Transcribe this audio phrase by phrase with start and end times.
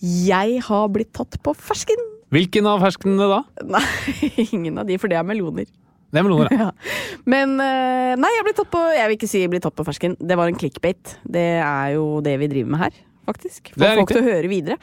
[0.00, 2.00] Jeg har blitt tatt på fersken!
[2.32, 3.40] Hvilken av ferskene da?
[3.68, 3.82] Nei,
[4.54, 5.68] ingen av de, for det er meloner.
[6.10, 6.50] Det er meloner.
[6.54, 6.70] Ja.
[7.32, 9.86] Men eh, Nei, jeg ble tatt på Jeg vil ikke si jeg ble tatt på
[9.86, 10.16] fersken.
[10.18, 11.16] Det var en clickbait.
[11.22, 12.96] Det er jo det vi driver med her,
[13.28, 13.72] faktisk.
[13.76, 14.80] for folk til å høre videre.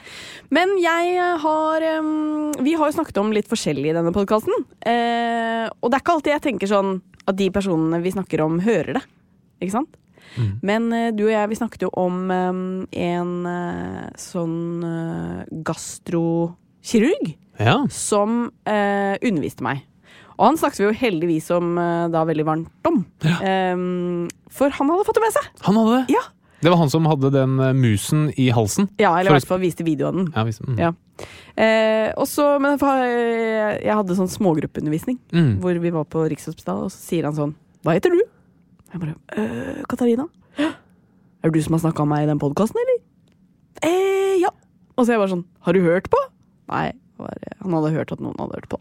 [0.54, 4.54] Men jeg har um, Vi har jo snakket om litt forskjellig i denne podkasten.
[4.54, 9.00] og det er ikke alltid jeg tenker sånn at de personene vi snakker om, hører
[9.00, 9.04] det.
[9.60, 9.98] Ikke sant?
[10.38, 10.52] Mm.
[10.62, 12.62] Men eh, du og jeg, vi snakket jo om eh,
[13.08, 14.56] en eh, sånn
[14.88, 17.80] eh, gastrokirurg Ja.
[17.90, 19.80] som underviste meg.
[20.38, 21.72] Og han snakket vi jo heldigvis om
[22.12, 23.00] da veldig varmt om.
[23.42, 25.48] Ehm, for han hadde fått det med seg!
[25.66, 26.14] Han hadde det.
[26.14, 26.22] Ja,
[26.62, 28.88] Det var han som hadde den musen i halsen.
[28.98, 30.28] ja eller i hvert fall viste videoen.
[30.34, 30.78] Ja, viste, mm.
[30.78, 30.92] Ja.
[31.58, 35.58] Eh, og så, men jeg hadde sånn smågruppeundervisning Mm.
[35.60, 38.22] hvor vi var på Rikshospitalet, og så sier han sånn Hva heter du?
[38.92, 40.28] Jeg bare «Øh, Katarina.
[40.58, 40.70] «Hæ?
[41.42, 43.02] Er det du som har snakka om meg i den podkasten, eller?
[43.86, 44.50] Eh, ja.
[44.96, 46.18] Og så jeg bare sånn Har du hørt på?
[46.72, 46.90] Nei.
[47.18, 48.80] Bare, han hadde hørt at noen hadde hørt på.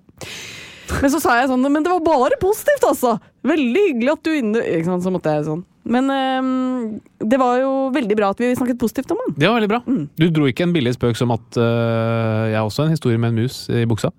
[1.01, 3.17] Men så sa jeg sånn Men det var bare positivt, altså!
[3.47, 5.65] Veldig hyggelig at du inne Ikke sant, så måtte jeg sånn.
[5.87, 9.35] Men ehm, det var jo veldig bra at vi snakket positivt om han.
[9.37, 9.77] Det var veldig bra.
[9.87, 10.01] Mm.
[10.19, 13.31] Du dro ikke en billig spøk som at øh, jeg har også en historie med
[13.31, 14.11] en mus i buksa?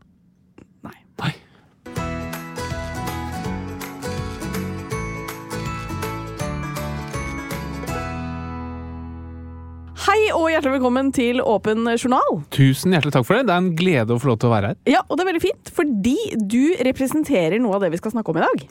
[10.09, 12.39] Hei og hjertelig velkommen til Åpen journal.
[12.55, 13.43] Tusen hjertelig takk for det.
[13.51, 14.79] Det er en glede å få lov til å være her.
[14.89, 16.15] Ja, og det er veldig fint, fordi
[16.49, 18.65] du representerer noe av det vi skal snakke om i dag.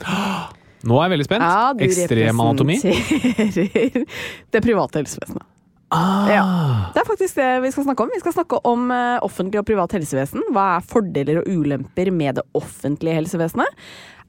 [0.90, 1.46] Nå er jeg veldig spent.
[1.46, 2.34] Ja, du representerer
[4.58, 5.46] det private helsevesenet.
[5.94, 6.26] Ah.
[6.34, 6.44] Ja.
[6.96, 8.10] Det er faktisk det vi skal snakke om.
[8.18, 10.42] Vi skal snakke om eh, offentlig og privat helsevesen.
[10.56, 13.86] Hva er fordeler og ulemper med det offentlige helsevesenet?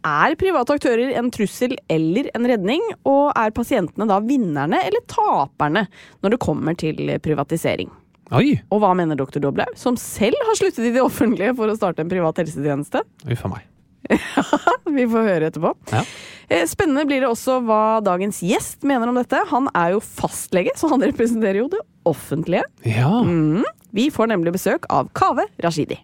[0.07, 2.83] Er private aktører en trussel eller en redning?
[3.09, 5.87] Og er pasientene da vinnerne eller taperne
[6.23, 7.91] når det kommer til privatisering?
[8.37, 8.59] Oi!
[8.69, 12.05] Og hva mener doktor Doblaug, som selv har sluttet i det offentlige for å starte
[12.05, 13.01] en privat helsetjeneste?
[13.25, 13.65] Uff a meg.
[14.97, 15.73] Vi får høre etterpå.
[15.93, 16.03] Ja.
[16.49, 19.41] Eh, Spennende blir det også hva dagens gjest mener om dette.
[19.51, 22.65] Han er jo fastlege, så han representerer jo det offentlige.
[22.89, 23.11] Ja.
[23.25, 23.65] Mm.
[23.97, 25.99] Vi får nemlig besøk av Kaveh Rashidi.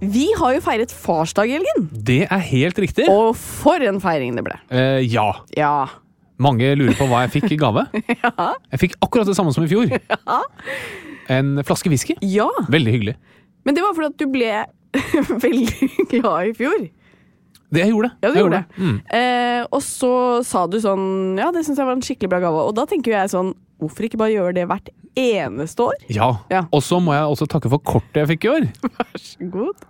[0.00, 3.08] Vi har jo feiret farsdag i helgen, Det er helt riktig.
[3.12, 4.56] og for en feiring det ble.
[4.72, 5.26] Eh, ja.
[5.56, 5.86] Ja.
[6.40, 7.84] Mange lurer på hva jeg fikk i gave.
[8.24, 8.54] ja.
[8.72, 9.90] Jeg fikk akkurat det samme som i fjor.
[10.10, 10.40] Ja.
[11.30, 12.16] En flaske whisky.
[12.26, 12.48] ja.
[12.72, 13.16] Veldig hyggelig.
[13.64, 14.64] Men det var fordi at du ble
[15.44, 16.88] veldig glad i fjor.
[17.70, 18.08] Det jeg gjorde.
[18.18, 18.80] Ja, du jeg gjorde det.
[18.82, 18.96] Mm.
[19.14, 20.10] Eh, og så
[20.42, 22.64] sa du sånn Ja, det syns jeg var en skikkelig bra gave.
[22.66, 26.02] Og da tenker jeg sånn Hvorfor ikke bare gjøre det hvert eneste år?
[26.12, 26.26] Ja.
[26.52, 26.64] Ja.
[26.74, 28.66] Og så må jeg også takke for kortet jeg fikk i år.
[28.82, 29.86] Vær så god.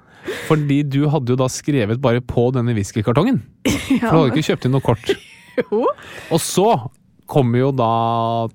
[0.49, 3.41] Fordi du hadde jo da skrevet bare på denne whiskykartongen.
[3.67, 5.13] For du hadde ikke kjøpt inn noe kort.
[5.61, 5.83] Jo.
[6.33, 6.65] Og så
[7.29, 7.89] kommer jo da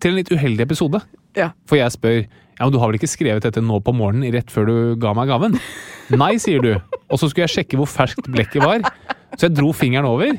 [0.01, 1.01] til en litt uheldig episode.
[1.38, 1.51] Ja.
[1.69, 4.50] For jeg spør ja, men du har vel ikke skrevet dette nå på morgenen rett
[4.50, 5.57] før du ga meg gaven?
[6.23, 6.71] Nei, sier du.
[7.12, 8.85] Og så skulle jeg sjekke hvor ferskt blekket var.
[9.35, 10.31] Så jeg dro fingeren over,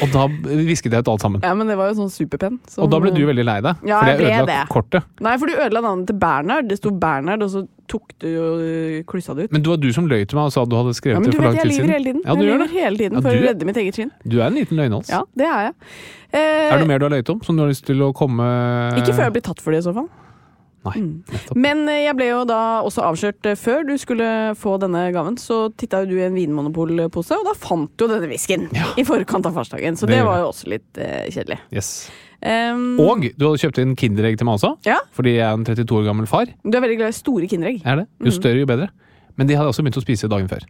[0.00, 0.24] og da
[0.64, 1.44] visket jeg ut alt sammen.
[1.44, 2.56] ja, men det var jo sånn superpenn.
[2.66, 5.04] som- Og da ble du veldig lei deg, Ja, jeg jeg ødela kortet.
[5.20, 6.68] Nei, for du ødela navnet til Bernhard.
[6.72, 8.44] Det sto Bernhard, og så tok du jo
[9.06, 9.52] klussa det ut.
[9.52, 11.20] Men det var du som løy til meg og sa at du hadde Ja, skrevet
[11.20, 11.94] men det du for vet, lang jeg tid lyver siden.
[11.94, 12.22] hele tiden.
[12.24, 14.10] Ja, du jeg lyver hele tiden Ja, for du- å redde mitt eget skinn.
[14.26, 15.08] Du er en liten løgnhals.
[15.10, 15.74] Ja, det er jeg.
[16.34, 18.12] Eh, Er det noe mer du har løyet om som du har lyst til å
[18.14, 18.42] komme
[18.98, 20.08] Ikke før jeg blir tatt for det, i så fall.
[20.84, 21.00] Nei,
[21.32, 21.56] nettopp.
[21.56, 24.26] Men eh, jeg ble jo da også avslørt eh, før du skulle
[24.60, 25.38] få denne gaven.
[25.40, 28.90] Så titta jo du i en vinmonopolpose, og da fant du jo denne whiskyen Ja.
[29.00, 29.96] i forkant av farsdagen.
[29.96, 31.58] Så Det det, var jo også litt eh, kjedelig.
[31.72, 32.10] Yes.
[32.44, 34.98] Um, Og du hadde kjøpt inn Kinderegg til meg også, Ja.
[35.16, 36.44] fordi jeg er en 32 år gammel far.
[36.46, 37.80] du er veldig glad i store Kinderegg.
[37.86, 38.06] Er det?
[38.20, 38.90] Jo større, jo bedre.
[39.38, 40.60] Men de hadde også begynt å spise dagen før.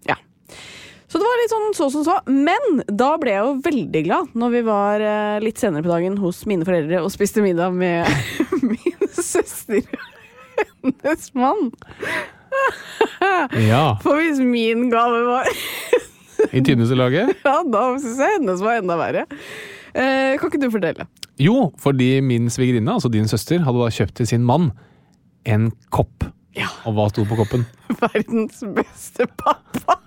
[1.14, 2.14] Så det var litt sånn så som så.
[2.26, 6.16] Men da ble jeg jo veldig glad når vi var eh, litt senere på dagen
[6.18, 8.08] hos mine foreldre og spiste middag med
[8.62, 9.82] min søster
[10.82, 11.70] hennes mann.
[13.58, 13.96] Ja.
[14.02, 15.48] For hvis min gave var
[16.54, 16.94] I tynneste
[17.46, 19.24] Ja, da syns jeg hennes var enda verre.
[19.94, 21.06] Eh, kan ikke du fortelle?
[21.40, 24.72] Jo, fordi min svigerinne, altså din søster, hadde da kjøpt til sin mann
[25.46, 26.26] en kopp.
[26.54, 26.68] Ja.
[26.86, 27.66] Og hva sto på koppen?
[28.02, 29.98] Verdens beste pappa.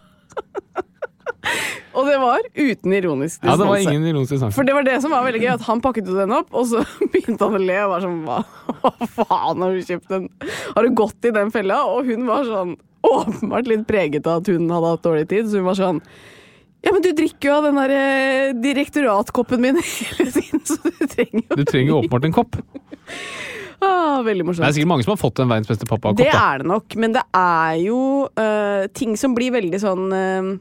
[1.97, 4.53] Og det var uten ironisk Ja, det var ingen ironisk distanse.
[4.55, 6.67] For det var det som var veldig gøy, at han pakket jo den opp, og
[6.69, 6.83] så
[7.13, 8.39] begynte han å le og var sånn hva,
[8.83, 10.31] hva faen har du kjøpt den?
[10.75, 11.81] Har du gått i den fella?
[11.89, 12.77] Og hun var sånn
[13.07, 16.03] åpenbart litt preget av at hun hadde hatt dårlig tid, så hun var sånn
[16.85, 21.03] ja, men du drikker jo av den der eh, direktoratkoppen min hele tiden, så du
[21.09, 22.59] trenger jo Du trenger jo åpenbart en kopp.
[23.87, 24.63] ah, Veldig morsomt.
[24.63, 26.21] Det er sikkert mange som har fått en verdens beste pappa-kopp.
[26.21, 26.45] Det da.
[26.53, 27.99] er det nok, men det er jo
[28.29, 30.53] uh, ting som blir veldig sånn eh,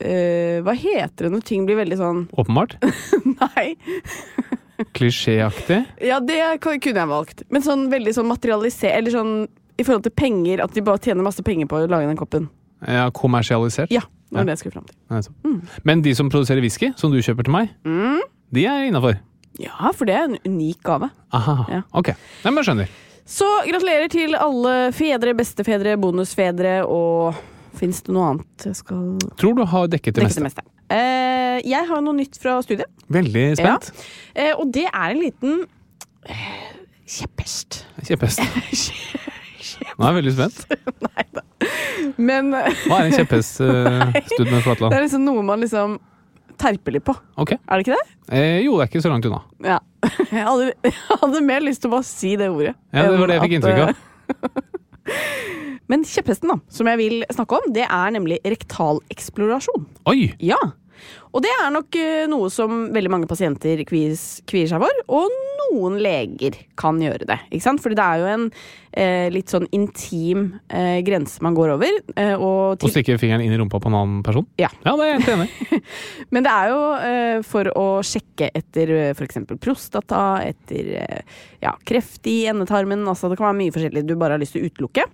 [0.00, 2.76] eh, Hva heter det når ting blir veldig sånn Åpenbart.
[3.40, 3.76] Nei.
[4.96, 5.82] Klisjéaktig.
[6.00, 7.42] Ja, det kunne jeg valgt.
[7.52, 9.34] Men sånn veldig sånn materialisert Eller sånn
[9.80, 12.50] i forhold til penger, at de bare tjener masse penger på å lage den koppen.
[12.84, 13.88] Ja, kommersialisert.
[13.92, 14.44] Ja, det var Ja.
[14.44, 14.96] det jeg skulle fram til.
[15.08, 15.84] Nettopp.
[15.88, 18.20] Men de som produserer whisky, som du kjøper til meg, Mm.
[18.52, 19.16] de er innafor.
[19.58, 21.08] Ja, for det er en unik gave.
[21.32, 21.64] Aha.
[21.72, 21.80] Ja.
[21.94, 22.08] Ok.
[22.44, 22.88] Nei, men jeg skjønner.
[23.24, 27.34] Så gratulerer til alle fedre, bestefedre, bonusfedre og
[27.80, 29.04] Fins det noe annet jeg skal
[29.40, 30.64] Tror du har dekket det dekke det meste.
[30.90, 32.90] Eh, jeg har noe nytt fra studiet.
[33.12, 33.90] Veldig spent.
[34.34, 35.60] Eh, og det er en liten
[36.26, 36.66] eh,
[37.08, 37.84] kjepphest.
[38.08, 38.42] Kjepphest.
[39.96, 40.58] Nå er jeg veldig spent.
[42.28, 43.60] Men eh, Hva er en kjepphest,
[44.34, 44.96] Studmen det Flatland?
[44.96, 45.96] er liksom noe man liksom
[46.60, 47.14] terper litt på.
[47.40, 47.54] Ok.
[47.56, 48.18] Er det ikke det?
[48.36, 49.40] Eh, jo, det er ikke så langt unna.
[49.64, 49.78] Ja.
[50.28, 52.74] Jeg hadde, jeg hadde mer lyst til å bare si det ordet.
[52.92, 53.94] Ja, det var det jeg fikk inntrykk av.
[55.90, 59.88] Men kjepphesten, da, som jeg vil snakke om, det er nemlig rektaleksplorasjon.
[60.10, 60.30] Oi!
[60.44, 60.60] Ja.
[61.34, 64.14] Og det er nok eh, noe som veldig mange pasienter kvier,
[64.50, 65.30] kvier seg for, og
[65.70, 67.38] noen leger kan gjøre det.
[67.50, 67.82] Ikke sant?
[67.82, 72.00] Fordi det er jo en eh, litt sånn intim eh, grense man går over.
[72.16, 74.48] Eh, og til, stikke fingeren inn i rumpa på en annen person?
[74.60, 74.72] Ja.
[74.84, 75.82] Ja, det er jeg helt enig
[76.34, 79.42] men det er jo eh, for å sjekke etter eh, f.eks.
[79.62, 80.92] prostata, etter
[81.62, 83.06] ja, kreft i endetarmen.
[83.10, 85.06] Altså det kan være mye forskjellig du bare har lyst til å utelukke.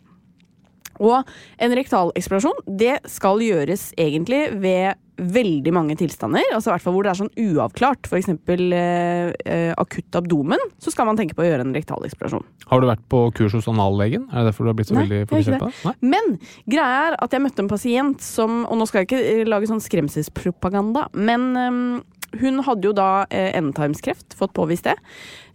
[1.01, 1.27] Og
[1.63, 6.45] en rektaleksplosjon det skal gjøres egentlig ved veldig mange tilstander.
[6.53, 8.09] Altså i hvert fall hvor det er sånn uavklart.
[8.09, 8.29] F.eks.
[8.53, 10.61] Eh, eh, akutt abdomen.
[10.83, 12.45] Så skal man tenke på å gjøre en rektaleksplosjon.
[12.69, 14.27] Har du vært på kurs hos anallegen?
[14.33, 15.95] Er det derfor du har blitt så Nei, veldig fokusert på det?
[16.05, 16.37] Men
[16.69, 19.69] greia er at jeg møtte en pasient som Og nå skal jeg ikke eh, lage
[19.71, 21.91] sånn skremselspropaganda, men ehm,
[22.41, 24.97] hun hadde jo da eh, endetarmskreft, fått påvist det.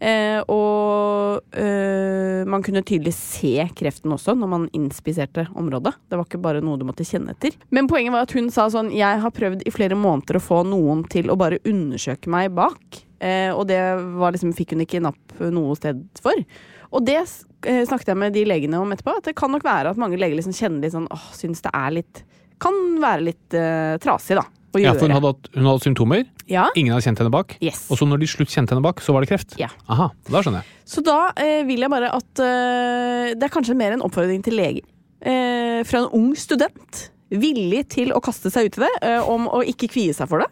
[0.01, 5.93] Eh, og eh, man kunne tydelig se kreften også når man inspiserte området.
[6.09, 7.57] Det var ikke bare noe du måtte kjenne etter.
[7.69, 10.63] Men poenget var at hun sa sånn Jeg har prøvd i flere måneder å få
[10.67, 13.01] noen til å bare undersøke meg bak.
[13.21, 13.81] Eh, og det
[14.17, 16.45] liksom, fikk hun ikke napp noe sted for.
[16.91, 17.21] Og det
[17.61, 19.19] snakket jeg med de legene om etterpå.
[19.19, 21.75] At det kan nok være at mange leger liksom kjenner litt sånn åh, syns det
[21.77, 22.25] er litt
[22.61, 23.55] Kan være litt
[24.03, 24.43] trasig, da.
[24.71, 26.25] Å Ja, for hun hadde, hatt, hun hadde hatt symptomer.
[26.47, 26.65] Ja.
[26.79, 27.57] Ingen hadde kjent henne bak.
[27.63, 27.83] Yes.
[27.91, 29.57] Og så når de slutt kjente henne bak, så var det kreft?
[29.59, 29.67] Ja.
[29.91, 30.77] Aha, da skjønner jeg.
[30.87, 34.55] Så da eh, vil jeg bare at eh, Det er kanskje mer en oppfordring til
[34.59, 34.87] leger.
[35.21, 37.07] Eh, fra en ung student.
[37.31, 40.43] Villig til å kaste seg ut i det, eh, om å ikke kvie seg for
[40.43, 40.49] det.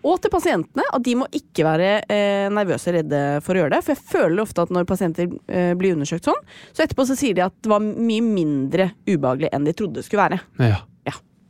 [0.00, 3.74] Og til pasientene at de må ikke være eh, nervøse og redde for å gjøre
[3.74, 3.82] det.
[3.84, 6.40] For jeg føler ofte at når pasienter eh, blir undersøkt sånn,
[6.72, 10.06] så etterpå så sier de at det var mye mindre ubehagelig enn de trodde det
[10.08, 10.40] skulle være.
[10.72, 10.80] Ja.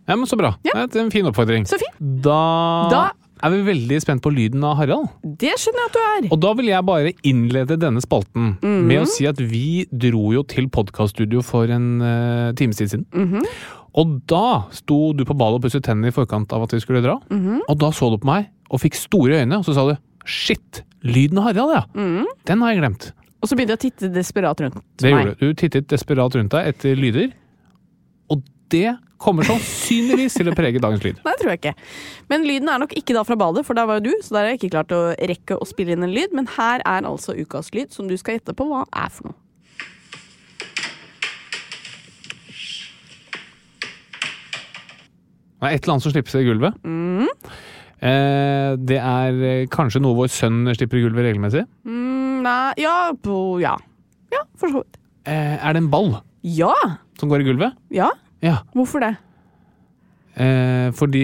[0.08, 0.16] Ja.
[0.16, 0.54] men så bra.
[0.64, 0.86] Ja.
[0.86, 1.64] Det er en fin oppfordring.
[1.68, 1.98] Så fint.
[2.22, 3.10] Da, Da-
[3.42, 5.08] er vi veldig spent på lyden av Harald.
[5.22, 6.32] Det skjønner jeg at du er.
[6.32, 8.86] Og da vil jeg bare innlede denne spalten Mhm.
[8.86, 13.06] med å si at vi dro jo til podkaststudio for en uh, times tid siden.
[13.12, 13.42] -hmm.
[13.94, 17.02] Og da sto du på ballet og pusset tennene i forkant av at vi skulle
[17.02, 17.18] dra.
[17.30, 17.60] Mhm.
[17.68, 20.82] Og da så du på meg og fikk store øyne, og så sa du shit,
[21.02, 21.82] lyden av Harald, ja.
[21.94, 22.24] Mhm.
[22.46, 23.12] Den har jeg glemt.
[23.42, 25.26] Og så begynte jeg å titte desperat rundt Det meg.
[25.26, 25.46] gjorde du.
[25.46, 27.32] Du tittet desperat rundt deg etter lyder
[28.72, 31.20] det kommer sannsynligvis til å prege dagens lyd.
[31.26, 31.74] Nei, det tror jeg ikke.
[32.32, 34.46] Men lyden er nok ikke da fra badet, for der var jo du, så der
[34.46, 36.34] har jeg ikke klart å rekke å spille inn en lyd.
[36.34, 39.38] Men her er altså ukas lyd, som du skal gjette på hva er for noe.
[45.62, 46.78] Det er et eller annet som slipper seg i gulvet.
[46.82, 47.28] Mm.
[48.02, 51.62] Eh, det er eh, kanskje noe vår sønn slipper i gulvet regelmessig?
[51.86, 52.96] Mm, nei Ja.
[53.14, 53.76] Bo, ja.
[54.34, 54.98] ja, for så vidt.
[55.30, 56.16] Eh, er det en ball?
[56.42, 56.74] Ja.
[57.20, 57.78] Som går i gulvet?
[57.94, 58.10] Ja.
[58.42, 58.58] Ja.
[58.74, 59.12] hvorfor det?
[60.32, 61.22] Eh, fordi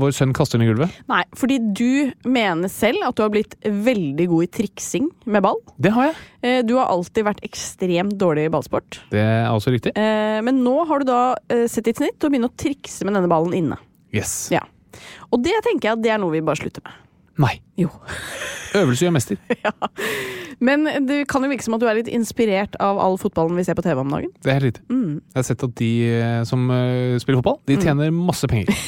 [0.00, 0.94] vår sønn kaster den i gulvet?
[1.12, 5.60] Nei, fordi du mener selv at du har blitt veldig god i triksing med ball.
[5.76, 6.16] Det har jeg.
[6.42, 9.02] Eh, Du har alltid vært ekstremt dårlig i ballsport.
[9.12, 9.92] Det er også riktig.
[9.94, 11.20] Eh, Men nå har du da
[11.52, 13.76] eh, sett ditt snitt og begynner å trikse med denne ballen inne.
[14.14, 14.48] Yes.
[14.50, 14.64] Ja.
[15.30, 16.94] Og det tenker jeg at det er noe vi bare slutter med.
[17.42, 17.56] Nei.
[17.80, 17.90] Jo.
[18.76, 19.40] Øvelse gjør mester.
[20.66, 23.64] Men det kan jo virke som at du er litt inspirert av all fotballen vi
[23.66, 24.32] ser på TV om dagen.
[24.40, 24.84] Det er helt riktig.
[24.88, 25.18] Mm.
[25.20, 28.72] Jeg har sett at de eh, som eh, spiller fotball, de tjener masse penger.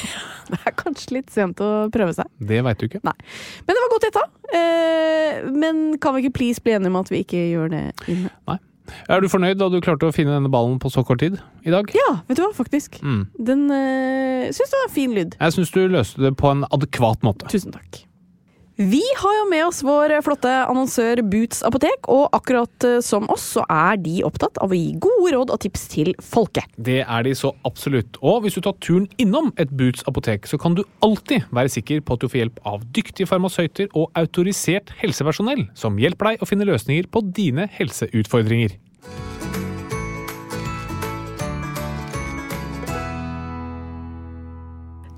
[0.49, 2.25] Det er kanskje litt sent å prøve seg.
[2.41, 3.03] Det veit du ikke.
[3.05, 4.23] Men det var godt gjetta.
[4.57, 8.57] Eh, men kan vi ikke please bli enige om at vi ikke gjør det inne?
[9.05, 11.69] Er du fornøyd da du klarte å finne denne ballen på så kort tid i
[11.69, 11.93] dag?
[11.93, 12.97] Ja, vet du hva, faktisk.
[13.05, 13.27] Mm.
[13.37, 15.37] Den øh, syns det var en fin lyd.
[15.37, 17.45] Jeg syns du løste det på en adekvat måte.
[17.53, 18.08] Tusen takk.
[18.79, 23.43] Vi har jo med oss vår flotte annonsør Boots apotek, og akkurat eh, som oss
[23.57, 26.63] så er de opptatt av å gi gode råd og tips til folket.
[26.79, 28.15] Det er de så absolutt.
[28.23, 31.99] Og hvis du tar turen innom et Boots apotek, så kan du alltid være sikker
[31.99, 36.47] på at du får hjelp av dyktige farmasøyter og autorisert helsepersonell som hjelper deg å
[36.47, 38.79] finne løsninger på dine helseutfordringer.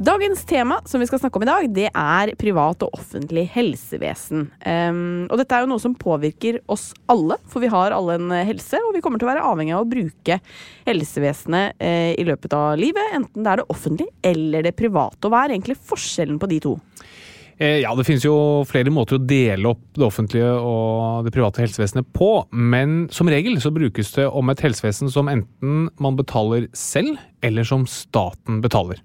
[0.01, 4.47] Dagens tema som vi skal snakke om i dag, det er privat og offentlig helsevesen.
[4.65, 8.33] Um, og dette er jo noe som påvirker oss alle, for vi har alle en
[8.47, 10.39] helse, og vi kommer til å være avhengig av å bruke
[10.89, 15.21] helsevesenet uh, i løpet av livet, enten det er det offentlige eller det private.
[15.21, 16.73] Og hva er egentlig forskjellen på de to?
[17.61, 18.33] Eh, Ja, det finnes jo
[18.65, 23.59] flere måter å dele opp det offentlige og det private helsevesenet på, men som regel
[23.61, 28.97] så brukes det om et helsevesen som enten man betaler selv, eller som staten betaler.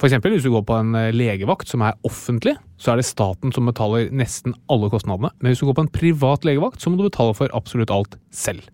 [0.00, 3.52] Eksempel hvis du går på en eh, legevakt som er offentlig, så er det staten
[3.52, 5.34] som betaler nesten alle kostnadene.
[5.42, 8.16] Men hvis du går på en privat legevakt, så må du betale for absolutt alt
[8.32, 8.64] selv.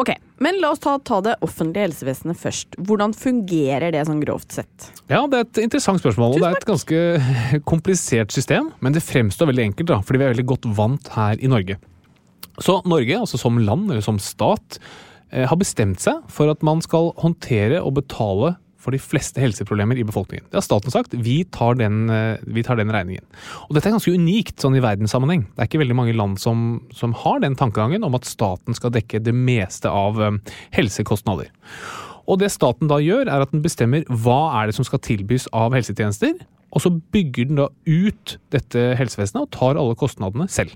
[0.00, 2.76] Ok, Men la oss ta, ta det offentlige helsevesenet først.
[2.88, 4.88] Hvordan fungerer det sånn grovt sett?
[5.06, 8.72] Ja, det er et interessant spørsmål, og det er et ganske komplisert system.
[8.82, 11.78] Men det fremstår veldig enkelt, da, fordi vi er veldig godt vant her i Norge.
[12.62, 14.80] Så Norge, altså som land eller som stat,
[15.30, 20.00] eh, har bestemt seg for at man skal håndtere og betale for de fleste helseproblemer
[20.00, 20.48] i befolkningen.
[20.50, 21.14] Det har staten sagt.
[21.14, 23.24] Vi tar den, eh, vi tar den regningen.
[23.68, 25.46] Og dette er ganske unikt sånn i verdenssammenheng.
[25.54, 28.90] Det er ikke veldig mange land som, som har den tankegangen om at staten skal
[28.90, 30.38] dekke det meste av eh,
[30.74, 31.52] helsekostnader.
[32.26, 35.48] Og det staten da gjør, er at den bestemmer hva er det som skal tilbys
[35.52, 36.34] av helsetjenester,
[36.72, 40.74] og så bygger den da ut dette helsevesenet og tar alle kostnadene selv.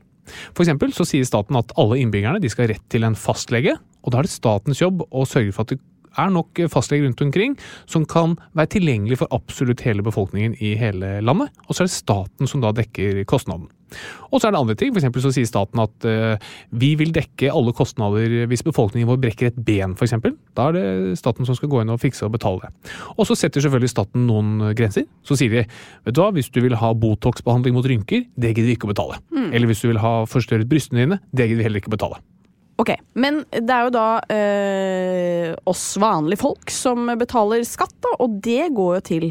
[0.56, 4.12] For så sier staten at alle innbyggerne de skal ha rett til en fastlege, og
[4.12, 5.80] da er det statens jobb å sørge for at det
[6.18, 7.56] er nok fastleger rundt omkring
[7.86, 11.54] som kan være tilgjengelig for absolutt hele befolkningen i hele landet.
[11.66, 13.68] Og så er det staten som da dekker kostnaden.
[14.34, 14.94] Og så er det andre ting.
[14.96, 16.34] Eksempel så sier staten at uh,
[16.74, 20.16] vi vil dekke alle kostnader hvis befolkningen vår brekker et ben, f.eks.
[20.58, 22.94] Da er det staten som skal gå inn og fikse og betale det.
[23.16, 25.06] Og så setter selvfølgelig staten noen grenser.
[25.26, 28.72] Så sier de vet du hva, hvis du vil ha Botox-behandling mot rynker, det gidder
[28.72, 29.20] vi ikke å betale.
[29.52, 32.24] Eller hvis du vil ha forstørret brystene dine, det gidder vi heller ikke å betale.
[32.76, 38.36] Ok, Men det er jo da eh, oss vanlige folk som betaler skatt, da, og
[38.44, 39.28] det går jo til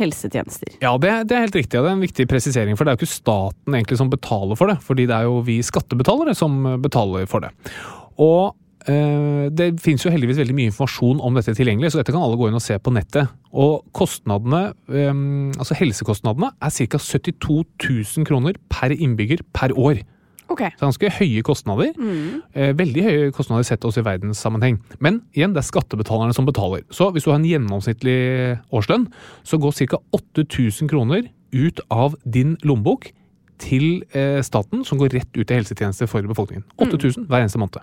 [0.00, 0.78] helsetjenester.
[0.80, 2.78] Ja, det, det er helt riktig, og det er en viktig presisering.
[2.78, 5.42] For det er jo ikke staten egentlig som betaler for det, fordi det er jo
[5.44, 7.50] vi skattebetalere som betaler for det.
[8.20, 8.54] Og
[8.88, 12.38] eh, det finnes jo heldigvis veldig mye informasjon om dette tilgjengelig, så dette kan alle
[12.40, 13.34] gå inn og se på nettet.
[13.52, 15.12] Og kostnadene, eh,
[15.58, 17.02] altså helsekostnadene, er ca.
[17.10, 17.60] 72
[17.90, 20.00] 000 kroner per innbygger per år.
[20.50, 20.64] Ok.
[20.74, 21.92] Så ganske høye kostnader.
[21.96, 22.42] Mm.
[22.78, 24.80] veldig høye kostnader sett også i verdenssammenheng.
[24.98, 26.82] Men igjen, det er skattebetalerne som betaler.
[26.90, 28.18] Så hvis du har en gjennomsnittlig
[28.74, 29.08] årslønn,
[29.46, 30.00] så går ca.
[30.16, 33.12] 8000 kroner ut av din lommebok
[33.60, 36.64] til eh, staten, som går rett ut til helsetjenester for befolkningen.
[36.80, 37.82] 8000 hver eneste måned.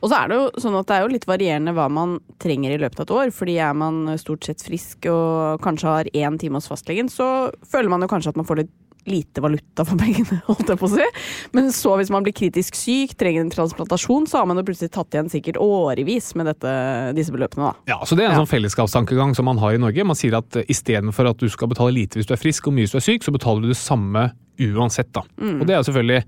[0.00, 2.74] Og så er det jo sånn at det er jo litt varierende hva man trenger
[2.74, 3.34] i løpet av et år.
[3.34, 7.90] fordi er man stort sett frisk og kanskje har én time hos fastlegen, så føler
[7.90, 8.74] man jo kanskje at man får litt
[9.06, 11.06] lite valuta for pengene, holdt jeg på å si.
[11.52, 14.92] Men så hvis man blir kritisk syk, trenger en transplantasjon, så har man jo plutselig
[14.94, 16.72] tatt igjen sikkert årevis med dette,
[17.18, 17.92] disse beløpene, da.
[17.94, 18.42] Ja, så Det er en Ja.
[18.44, 20.04] sånn fellesskapstankegang som man har i Norge.
[20.06, 22.74] Man sier at eh, istedenfor at du skal betale lite hvis du er frisk og
[22.74, 24.30] mye hvis du er syk, så betaler du det samme
[24.60, 25.12] uansett.
[25.12, 25.22] da.
[25.38, 26.24] Og det er jo selvfølgelig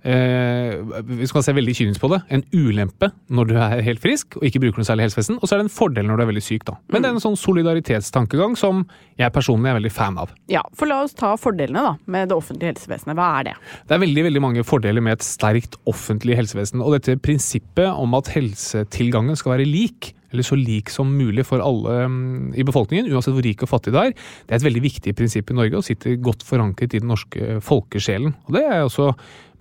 [0.00, 2.20] Eh, vi skal se veldig kynisk på det.
[2.32, 5.56] En ulempe når du er helt frisk og ikke bruker noe særlig helsevesen, og så
[5.56, 6.64] er det en fordel når du er veldig syk.
[6.68, 6.76] da.
[6.88, 8.86] Men det er en sånn solidaritetstankegang som
[9.20, 10.32] jeg personlig er veldig fan av.
[10.52, 13.18] Ja, for la oss ta fordelene da, med det offentlige helsevesenet.
[13.18, 13.58] Hva er det?
[13.88, 16.80] Det er veldig veldig mange fordeler med et sterkt offentlig helsevesen.
[16.84, 21.62] Og dette prinsippet om at helsetilgangen skal være lik, eller så lik som mulig for
[21.64, 24.82] alle mm, i befolkningen, uansett hvor rik og fattig det er, det er et veldig
[24.84, 28.36] viktig prinsipp i Norge og sitter godt forankret i den norske folkesjelen.
[28.46, 29.10] Og det er også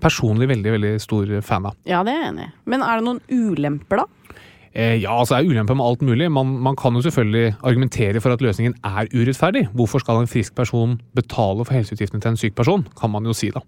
[0.01, 1.77] personlig veldig, veldig stor fan av.
[1.89, 2.53] Ja, det er jeg enig i.
[2.71, 4.07] Men er det noen ulemper, da?
[4.69, 6.29] Eh, ja, altså det er ulemper med alt mulig.
[6.31, 9.65] Man, man, kan jo selvfølgelig argumentere for at løsningen er urettferdig.
[9.73, 13.33] Hvorfor skal en frisk person betale for helseutgiftene til en syk person, kan man jo
[13.33, 13.63] si da.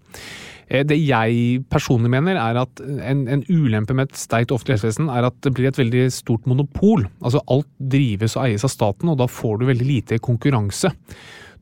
[0.68, 5.10] Eh, det jeg personlig mener er at en, en ulempe med et sterkt offentlig helsevesen
[5.10, 7.08] er at det blir et veldig stort monopol.
[7.20, 10.94] Altså alt drives og eies av staten, og da får du veldig lite konkurranse.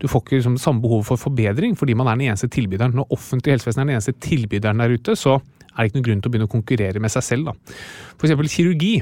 [0.00, 2.94] Du får ikke liksom, samme behov for forbedring fordi man er den eneste tilbyderen.
[2.96, 6.20] Når offentlig helsevesen er den eneste tilbyderen der ute, så er det ikke noen grunn
[6.22, 7.50] til å begynne å konkurrere med seg selv.
[7.50, 7.78] Da.
[8.16, 8.94] For eksempel kirurgi.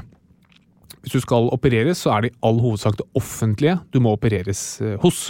[0.99, 4.63] Hvis du skal opereres, så er det i all hovedsak det offentlige du må opereres
[4.83, 5.29] eh, hos.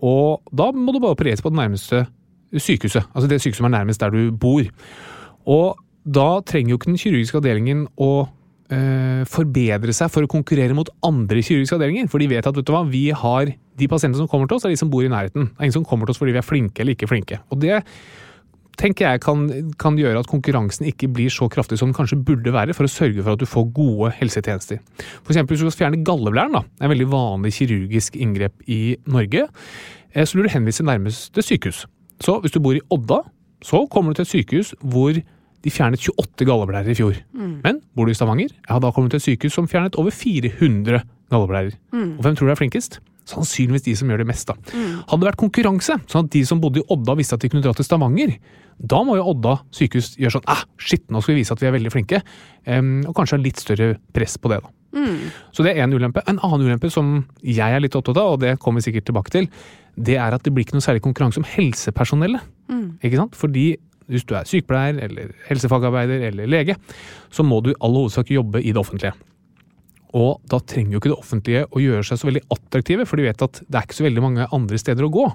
[0.00, 2.06] Og da må du bare opereres på det nærmeste
[2.56, 3.04] sykehuset.
[3.12, 4.64] Altså det sykehuset som er nærmest der du bor.
[5.46, 5.76] Og
[6.06, 8.10] da trenger jo ikke den kirurgiske avdelingen å
[8.72, 12.10] øh, forbedre seg for å konkurrere mot andre kirurgiske avdelinger.
[12.12, 14.74] For de vet at vet hva, vi har de pasientene som kommer til oss, er
[14.74, 15.50] de som bor i nærheten.
[15.50, 17.40] Det er ingen som kommer til oss fordi vi er flinke eller ikke flinke.
[17.52, 17.82] Og det
[18.80, 19.44] tenker jeg kan,
[19.80, 22.92] kan, gjøre at konkurransen ikke blir så kraftig som den kanskje burde være, for å
[22.92, 24.80] sørge for at du får gode helsetjenester.
[25.24, 29.46] For eksempel hvis du skal fjerne galleblæren, da, en veldig vanlig kirurgisk inngrep i Norge,
[30.12, 31.86] eh, så blir du henvist til nærmeste sykehus.
[32.24, 33.22] Så hvis du bor i Odda,
[33.64, 35.16] så kommer du til et sykehus hvor
[35.66, 37.18] de fjernet 28 galleblærer i fjor.
[37.34, 37.58] Mm.
[37.64, 40.14] Men bor du i Stavanger, Jeg har da kommet til et sykehus som fjernet over
[40.14, 41.74] 400 galleblærer.
[41.92, 42.18] Mm.
[42.18, 43.00] Og hvem tror du er flinkest?
[43.26, 44.54] Sannsynligvis de som gjør det mest, da.
[44.70, 45.02] Mm.
[45.10, 47.64] Hadde det vært konkurranse, sånn at de som bodde i Odda visste at de kunne
[47.64, 48.36] dra til Stavanger,
[48.78, 51.66] da må jo Odda sykehus gjøre sånn ah, shit, nå skal vi vise at vi
[51.66, 52.20] er veldig flinke.
[52.68, 54.70] Um, og kanskje ha litt større press på det, da.
[54.96, 55.16] Mm.
[55.52, 56.22] Så det er én ulempe.
[56.30, 59.34] En annen ulempe som jeg er litt opptatt av, og det kommer vi sikkert tilbake
[59.34, 59.50] til,
[59.96, 62.46] det er at det blir ikke noe særlig konkurranse om helsepersonellet.
[62.70, 62.86] Mm.
[63.02, 63.36] Ikke sant?
[63.36, 63.66] Fordi
[64.10, 66.76] hvis du er sykepleier eller helsefagarbeider eller lege,
[67.32, 69.14] så må du i all hovedsak jobbe i det offentlige.
[70.16, 73.26] Og da trenger jo ikke det offentlige å gjøre seg så veldig attraktive, for de
[73.26, 75.26] vet at det er ikke så veldig mange andre steder å gå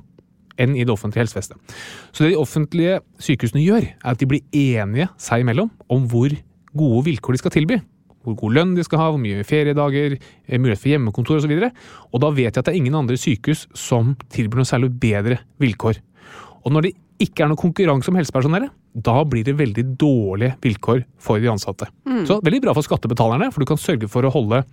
[0.62, 1.76] enn i det offentlige helsevesenet.
[2.12, 6.34] Så det de offentlige sykehusene gjør, er at de blir enige seg imellom om hvor
[6.78, 7.80] gode vilkår de skal tilby.
[8.22, 11.56] Hvor god lønn de skal ha, hvor mye feriedager, eh, mulighet for hjemmekontor osv.
[11.56, 14.70] Og, så og da vet jeg at det er ingen andre sykehus som tilbyr noe
[14.70, 16.02] særlig bedre vilkår.
[16.62, 21.06] Og når det ikke er noe konkurranse om helsepersonellet, da blir det veldig dårlige vilkår
[21.22, 21.88] for de ansatte.
[22.08, 22.26] Mm.
[22.28, 24.64] Så veldig bra for skattebetalerne, for du kan sørge for å holde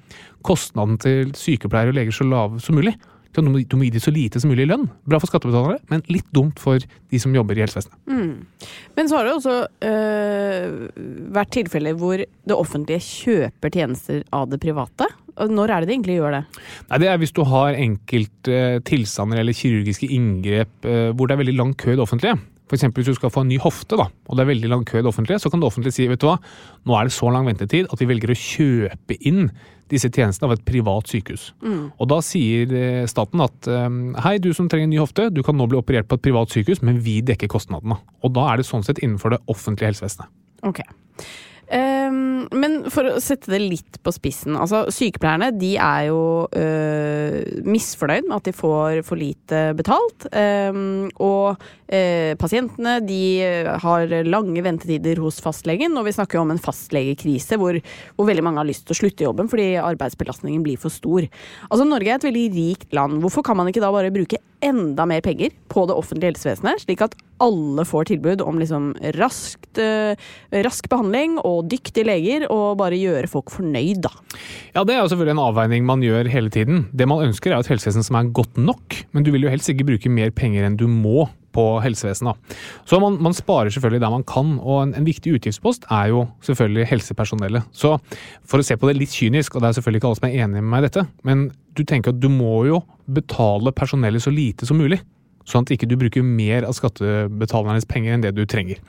[0.46, 2.96] kostnaden til sykepleiere og leger så lav som mulig.
[3.36, 4.88] Du må, du må gi dem så lite som mulig i lønn.
[5.06, 7.98] Bra for skattebetalerne, men litt dumt for de som jobber i helsevesenet.
[8.08, 8.70] Mm.
[8.96, 9.56] Men så har det også
[9.90, 10.72] øh,
[11.36, 15.06] vært tilfeller hvor det offentlige kjøper tjenester av det private.
[15.36, 16.44] Når er det de egentlig gjør det?
[16.90, 21.42] Nei, Det er hvis du har enkelte tilstander eller kirurgiske inngrep øh, hvor det er
[21.44, 22.38] veldig lang kø i det offentlige.
[22.68, 22.84] F.eks.
[22.92, 25.02] hvis du skal få en ny hofte, da, og det er veldig lang kø i
[25.02, 26.36] det offentlige, så kan det offentlige si vet du hva,
[26.84, 29.48] nå er det så lang ventetid at vi velger å kjøpe inn
[29.88, 31.48] disse tjenestene av et privat sykehus.
[31.64, 31.84] Mm.
[31.96, 33.88] Og da sier eh, staten at eh,
[34.26, 36.52] hei, du som trenger en ny hofte, du kan nå bli operert på et privat
[36.52, 37.96] sykehus, men vi dekker kostnadene.
[38.20, 40.28] Og da er det sånn sett innenfor det offentlige helsevesenet.
[40.68, 40.82] Ok.
[41.68, 44.54] Um, men for å sette det litt på spissen.
[44.56, 47.34] altså Sykepleierne de er jo uh,
[47.68, 50.28] misfornøyd med at de får for lite betalt.
[50.32, 53.20] Um, og uh, pasientene de
[53.84, 55.96] har lange ventetider hos fastlegen.
[56.00, 57.76] Og vi snakker jo om en fastlegekrise hvor,
[58.16, 61.28] hvor, veldig mange har lyst til å slutte i jobben fordi arbeidsbelastningen blir for stor.
[61.68, 63.20] Altså Norge er et veldig rikt land.
[63.20, 67.04] Hvorfor kan man ikke da bare bruke enda mer penger på det offentlige helsevesenet, slik
[67.04, 70.14] at alle får tilbud om liksom raskt, uh,
[70.66, 74.12] rask behandling og dyktige leger, og bare gjøre folk fornøyd, da.
[74.74, 76.86] Ja, det er jo selvfølgelig en avveining man gjør hele tiden.
[76.92, 79.70] Det man ønsker er et helsevesen som er godt nok, men du vil jo helst
[79.72, 82.56] ikke bruke mer penger enn du må på helsevesenet.
[82.88, 86.26] Så man, man, sparer selvfølgelig der man kan, og en, en, viktig utgiftspost er jo
[86.44, 87.70] selvfølgelig helsepersonellet.
[87.72, 87.96] Så
[88.46, 90.38] for å se på det litt kynisk, og det er selvfølgelig ikke alle som er
[90.44, 91.48] enig med meg i dette, men
[91.78, 95.00] du tenker at du må jo betale personellet så lite som mulig.
[95.48, 98.82] Sånn at ikke du bruker mer av skattebetalernes penger enn det du trenger.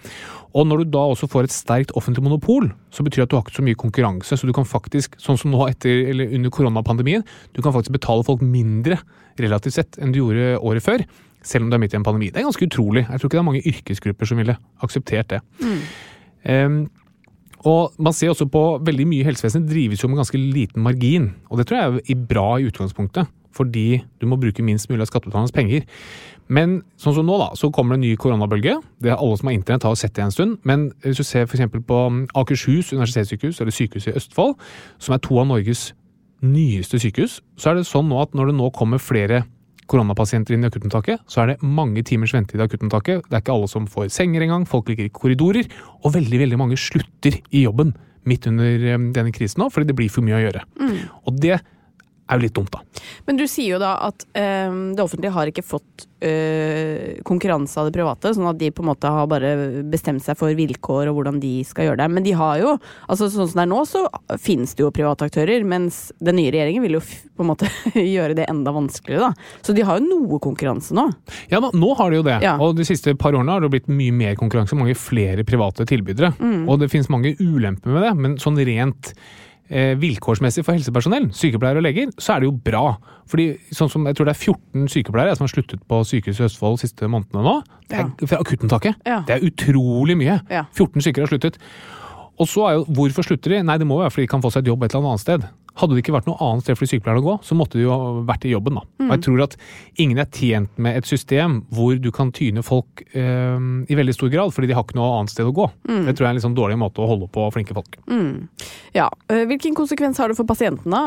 [0.58, 3.38] Og når du da også får et sterkt offentlig monopol, så betyr det at du
[3.38, 4.38] har ikke så mye konkurranse.
[4.40, 8.26] Så du kan faktisk, sånn som nå etter, eller under koronapandemien, du kan faktisk betale
[8.28, 9.00] folk mindre
[9.40, 11.06] relativt sett enn du gjorde året før.
[11.46, 12.32] Selv om du er midt i en pandemi.
[12.34, 13.06] Det er ganske utrolig.
[13.06, 15.44] Jeg tror ikke det er mange yrkesgrupper som ville akseptert det.
[15.64, 15.84] Mm.
[16.50, 16.82] Um,
[17.68, 21.30] og man ser også på veldig mye helsevesen drives jo med ganske liten margin.
[21.52, 23.28] Og det tror jeg er bra i utgangspunktet,
[23.60, 25.86] fordi du må bruke minst mulig av skattebetalernes penger.
[26.50, 28.80] Men sånn som nå, da, så kommer det en ny koronabølge.
[29.04, 30.58] Det er alle som har internett, har sett det en stund.
[30.66, 31.68] Men hvis du ser f.eks.
[31.86, 32.00] på
[32.40, 34.58] Akershus universitetssykehus, eller Sykehuset i Østfold,
[34.98, 35.92] som er to av Norges
[36.42, 39.44] nyeste sykehus, så er det sånn nå at når det nå kommer flere
[39.90, 43.26] koronapasienter inn i akuttmottaket, så er det mange timers ventetid i akuttmottaket.
[43.26, 45.70] Det er ikke alle som får senger engang, folk ligger i korridorer,
[46.04, 47.96] og veldig, veldig mange slutter i jobben
[48.30, 50.64] midt under eh, denne krisen nå, fordi det blir for mye å gjøre.
[51.26, 51.60] Og det
[52.30, 53.04] er jo litt dumt, da.
[53.28, 57.90] Men du sier jo da at øh, det offentlige har ikke fått øh, konkurranse av
[57.90, 59.54] det private, sånn at de på en måte har bare
[59.90, 62.10] bestemt seg for vilkår og hvordan de skal gjøre det.
[62.14, 62.76] Men de har jo,
[63.08, 64.06] altså sånn som det er nå, så
[64.42, 67.72] finnes det jo private aktører, mens den nye regjeringen vil jo på en måte
[68.16, 69.60] gjøre det enda vanskeligere, da.
[69.66, 71.10] Så de har jo noe konkurranse nå.
[71.52, 72.40] Ja, nå har de jo det.
[72.46, 72.56] Ja.
[72.62, 76.34] Og de siste par årene har det blitt mye mer konkurranse, mange flere private tilbydere.
[76.70, 79.14] Og det finnes mange ulemper med det, men sånn rent
[79.70, 82.98] vilkårsmessig for helsepersonell, sykepleiere og leger, så er det jo bra.
[83.30, 86.48] Fordi sånn som jeg tror det er 14 sykepleiere som har sluttet på sykehuset i
[86.48, 87.56] Østfold de siste månedene nå.
[87.90, 89.00] Det er fra akuttmottaket.
[89.06, 89.22] Ja.
[89.28, 90.40] Det er utrolig mye.
[90.50, 90.66] Ja.
[90.74, 91.62] 14 stykker har sluttet.
[92.40, 93.64] Og så er jo, Hvorfor slutter de?
[93.68, 95.24] Nei, Det må jo være fordi de kan få seg et jobb et eller annet
[95.26, 95.48] sted.
[95.80, 97.86] Hadde det ikke vært noe annet sted for de sykepleierne å gå, så måtte de
[97.86, 98.76] jo ha vært i jobben.
[98.80, 98.82] da.
[99.06, 99.54] Og jeg tror at
[100.04, 104.32] ingen er tjent med et system hvor du kan tyne folk eh, i veldig stor
[104.34, 105.70] grad, fordi de har ikke noe annet sted å gå.
[106.10, 107.96] Det tror jeg er en sånn dårlig måte å holde på flinke folk.
[108.98, 109.08] Ja.
[109.32, 111.00] eh, Hvilken konsekvens har det for pasientene?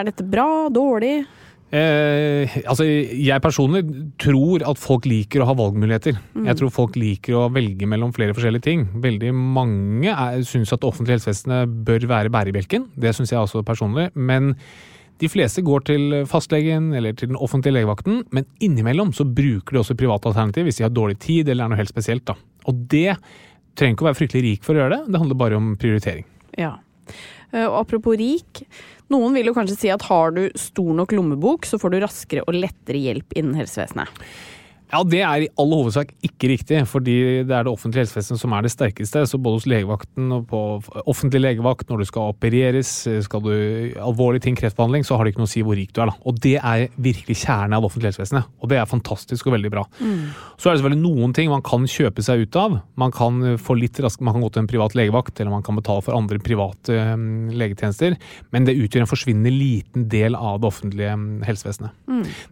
[0.00, 0.68] Er dette bra?
[0.74, 1.26] Dårlig?
[1.74, 3.82] Eh, altså, jeg personlig
[4.22, 6.18] tror at folk liker å ha valgmuligheter.
[6.46, 8.84] Jeg tror folk liker å velge mellom flere forskjellige ting.
[9.02, 10.12] Veldig mange
[10.46, 12.90] syns at det offentlige helsevesenet bør være bærebjelken.
[12.94, 14.12] Det syns jeg også personlig.
[14.14, 14.54] Men
[15.18, 19.80] de fleste går til fastlegen eller til den offentlige legevakten, men innimellom så bruker de
[19.80, 22.26] også private alternativ hvis de har dårlig tid eller er noe helt spesielt.
[22.28, 22.36] da.
[22.68, 23.16] Og det
[23.76, 26.28] trenger ikke å være fryktelig rik for å gjøre det, det handler bare om prioritering.
[26.60, 26.76] Ja.
[27.52, 28.64] Eh, Og apropos rik.
[29.12, 32.46] Noen vil jo kanskje si at har du stor nok lommebok, så får du raskere
[32.46, 34.10] og lettere hjelp innen helsevesenet.
[34.92, 38.52] Ja, Det er i all hovedsak ikke riktig, fordi det er det offentlige helsevesenet som
[38.54, 39.24] er det sterkeste.
[39.26, 40.60] Så både hos legevakten og på
[41.06, 42.92] offentlig legevakt, når du skal opereres,
[43.26, 43.50] skal du
[43.98, 46.12] alvorlige ting, kreftbehandling, så har det ikke noe å si hvor rik du er.
[46.12, 46.16] da.
[46.24, 48.46] Og det er virkelig kjernen av det offentlige helsevesenet.
[48.62, 49.84] Og det er fantastisk og veldig bra.
[50.56, 52.78] Så er det selvfølgelig noen ting man kan kjøpe seg ut av.
[52.96, 55.76] Man kan få litt rask, man kan gå til en privat legevakt, eller man kan
[55.78, 57.16] betale for andre private eh,
[57.58, 58.16] legetjenester.
[58.54, 61.46] Men det utgjør en forsvinnende liten del av det offentlige helsevesenet.
[61.46, 61.90] helsevesenet.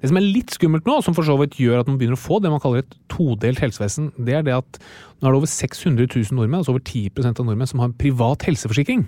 [0.01, 2.24] Det som er litt skummelt nå, som for så vidt gjør at man begynner å
[2.25, 4.79] få det man kaller et todelt helsevesen, det er det at
[5.21, 7.99] nå er det over 600 000 nordmenn, altså over 10% av nordmenn, som har en
[8.01, 9.07] privat helseforsikring.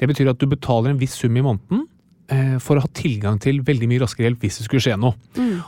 [0.00, 1.84] Det betyr at du betaler en viss sum i måneden
[2.32, 5.14] eh, for å ha tilgang til veldig mye raskere hjelp hvis det skulle skje noe.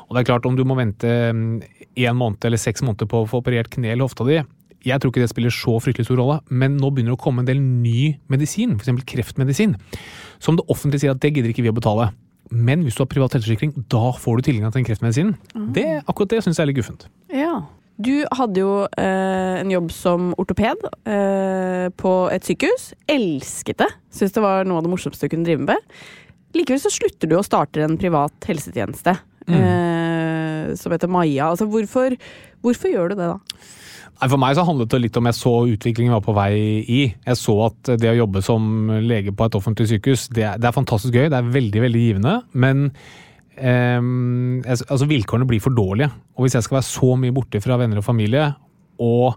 [0.06, 3.28] Og det er klart, om du må vente én måned eller seks måneder på å
[3.30, 4.40] få operert kne eller hofta di,
[4.86, 7.42] jeg tror ikke det spiller så fryktelig stor rolle, men nå begynner det å komme
[7.42, 9.02] en del ny medisin, f.eks.
[9.08, 9.74] kreftmedisin,
[10.38, 12.12] som det offentlige sier at det gidder ikke vi å betale.
[12.50, 15.34] Men hvis du har privat helseforsikring, da får du tilgang til den kreftmedisinen.
[15.74, 17.08] Det, akkurat det syns jeg er litt guffent.
[17.34, 17.56] Ja.
[17.96, 22.90] Du hadde jo eh, en jobb som ortoped eh, på et sykehus.
[23.08, 23.88] Elsket det.
[24.12, 25.96] Syns det var noe av det morsomste du kunne drive med.
[26.56, 29.16] Likevel så slutter du og starter en privat helsetjeneste
[29.48, 30.35] eh,
[30.80, 31.50] som heter Maja.
[31.52, 32.16] Altså, hvorfor,
[32.64, 33.74] hvorfor gjør du det, da?
[34.16, 36.52] Nei, For meg så handlet det litt om jeg så utviklingen var på vei
[36.82, 37.02] i.
[37.26, 40.70] Jeg så at det å jobbe som lege på et offentlig sykehus, det er, det
[40.70, 41.28] er fantastisk gøy.
[41.32, 42.34] Det er veldig, veldig givende.
[42.56, 42.86] Men
[43.56, 44.00] eh,
[44.72, 46.08] altså vilkårene blir for dårlige.
[46.36, 48.48] Og hvis jeg skal være så mye borte fra venner og familie,
[49.04, 49.36] og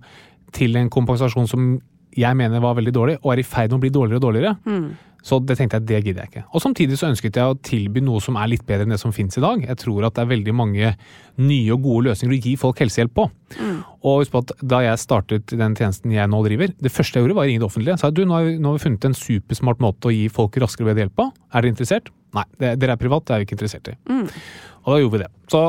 [0.55, 1.73] til en kompensasjon som
[2.17, 4.55] jeg mener var veldig dårlig, og er i ferd med å bli dårligere og dårligere,
[5.25, 6.43] så det tenkte jeg, det gidder jeg ikke.
[6.55, 9.11] Og samtidig så ønsket jeg å tilby noe som er litt bedre enn det som
[9.15, 9.65] finnes i dag.
[9.67, 10.93] Jeg tror at det er veldig mange
[11.39, 13.25] nye og gode løsninger å gi folk helsehjelp på.
[13.99, 17.27] Og husk på at da jeg startet den tjenesten jeg nå driver, det første jeg
[17.27, 17.97] gjorde var å ringe det offentlige.
[17.97, 20.23] Jeg sa du, nå har, vi, nå har vi funnet en supersmart måte å gi
[20.31, 21.27] folk raskere bedre hjelp på.
[21.51, 22.09] Er dere interessert?
[22.37, 23.97] Nei, det, dere er privat, det er vi ikke interessert i.
[24.85, 25.29] Og da gjorde vi det.
[25.51, 25.63] Så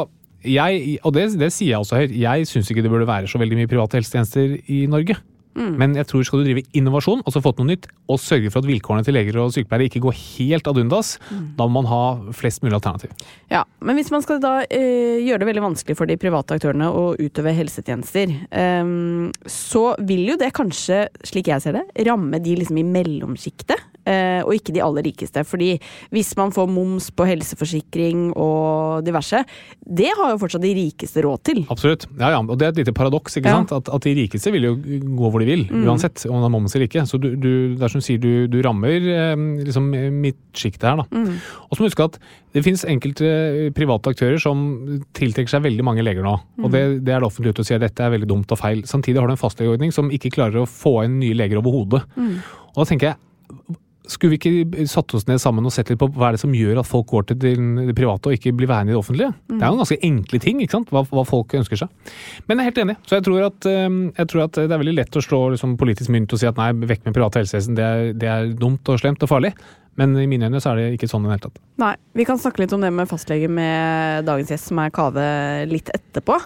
[0.46, 3.40] jeg, og det, det sier jeg også høyt, jeg syns ikke det burde være så
[3.40, 5.18] veldig mye private helsetjenester i Norge.
[5.80, 8.68] Men jeg tror skal du drive innovasjon, altså fått noe nytt, og sørge for at
[8.70, 12.02] vilkårene til leger og sykepleiere ikke går helt ad undas, da må man ha
[12.36, 13.12] flest mulig alternativ.
[13.52, 16.90] Ja, Men hvis man skal da eh, gjøre det veldig vanskelig for de private aktørene
[16.92, 18.94] å utøve helsetjenester, eh,
[19.46, 23.89] så vil jo det kanskje, slik jeg ser det, ramme de liksom i mellomsjiktet.
[24.08, 25.42] Eh, og ikke de aller rikeste.
[25.46, 25.72] Fordi
[26.14, 29.42] hvis man får moms på helseforsikring og diverse,
[29.86, 31.62] det har jo fortsatt de rikeste råd til.
[31.72, 32.06] Absolutt.
[32.18, 32.40] Ja, ja.
[32.40, 33.58] Og det er et lite paradoks, ikke Ja.
[33.60, 33.72] sant?
[33.72, 36.74] At, at de rikeste vil jo gå hvor de vil, uansett om det er moms
[36.76, 37.06] eller ikke.
[37.08, 39.36] Så du, du, det er som du sier, du, du rammer eh,
[39.66, 41.24] liksom midtsjiktet her, da.
[41.70, 42.18] Og så må du huske at
[42.54, 44.62] det finnes enkelte private aktører som
[45.14, 46.32] tiltrekker seg veldig mange leger nå.
[46.64, 48.58] Og det, det er det offentlige ute og sier at dette er veldig dumt og
[48.58, 48.82] feil.
[48.90, 52.02] Samtidig har du en fastlegeordning som ikke klarer å få inn nye leger overhodet.
[52.18, 53.78] Og da tenker jeg
[54.10, 56.54] skulle vi ikke satt oss ned sammen og sett litt på hva er det som
[56.56, 59.32] gjør at folk går til det private og ikke blir værende i det offentlige?
[59.50, 60.92] Det er jo ganske enkle ting, ikke sant?
[60.94, 62.14] Hva, hva folk ønsker seg.
[62.46, 62.96] Men jeg er helt enig.
[63.06, 65.76] Så jeg tror at, eh, jeg tror at det er veldig lett å slå liksom,
[65.80, 68.90] politisk mynt og si at nei, vekk med privat helsevesen, det er, det er dumt
[68.90, 69.54] og slemt og farlig.
[70.00, 71.58] Men i mine øyne så er det ikke sånn i det hele tatt.
[71.82, 75.24] Nei, Vi kan snakke litt om det med fastlege med dagens gjest, som er Kave,
[75.68, 76.38] litt etterpå.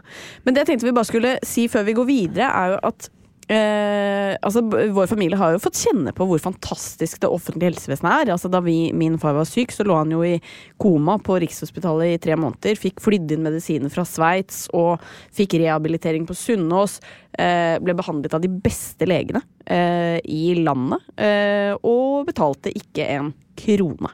[0.45, 3.11] Men det jeg tenkte vi bare skulle si før vi går videre, er jo at
[3.49, 4.63] Eh, altså,
[4.97, 8.33] vår familie har jo fått kjenne på hvor fantastisk det offentlige helsevesenet er.
[8.35, 10.39] Altså, da vi, min far var syk, så lå han jo i
[10.81, 12.79] koma på Rikshospitalet i tre måneder.
[12.81, 15.03] Fikk flydd inn medisiner fra Sveits og
[15.35, 17.01] fikk rehabilitering på Sunnaas.
[17.37, 21.05] Eh, ble behandlet av de beste legene eh, i landet.
[21.17, 24.11] Eh, og betalte ikke en krone.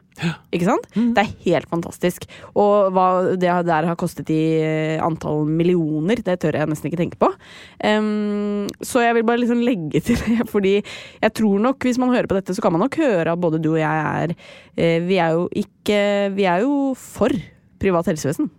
[0.53, 0.87] Ikke sant?
[0.93, 2.27] Det er helt fantastisk.
[2.53, 3.07] Og hva
[3.41, 7.31] det der har kostet i eh, antall millioner, det tør jeg nesten ikke tenke på.
[7.81, 12.13] Um, så jeg vil bare liksom legge til det, fordi jeg tror nok, hvis man
[12.13, 14.35] hører på dette, så kan man nok høre at både du og jeg er
[14.77, 16.01] eh, Vi er jo ikke
[16.37, 17.33] Vi er jo for
[17.81, 18.51] privat helsevesen.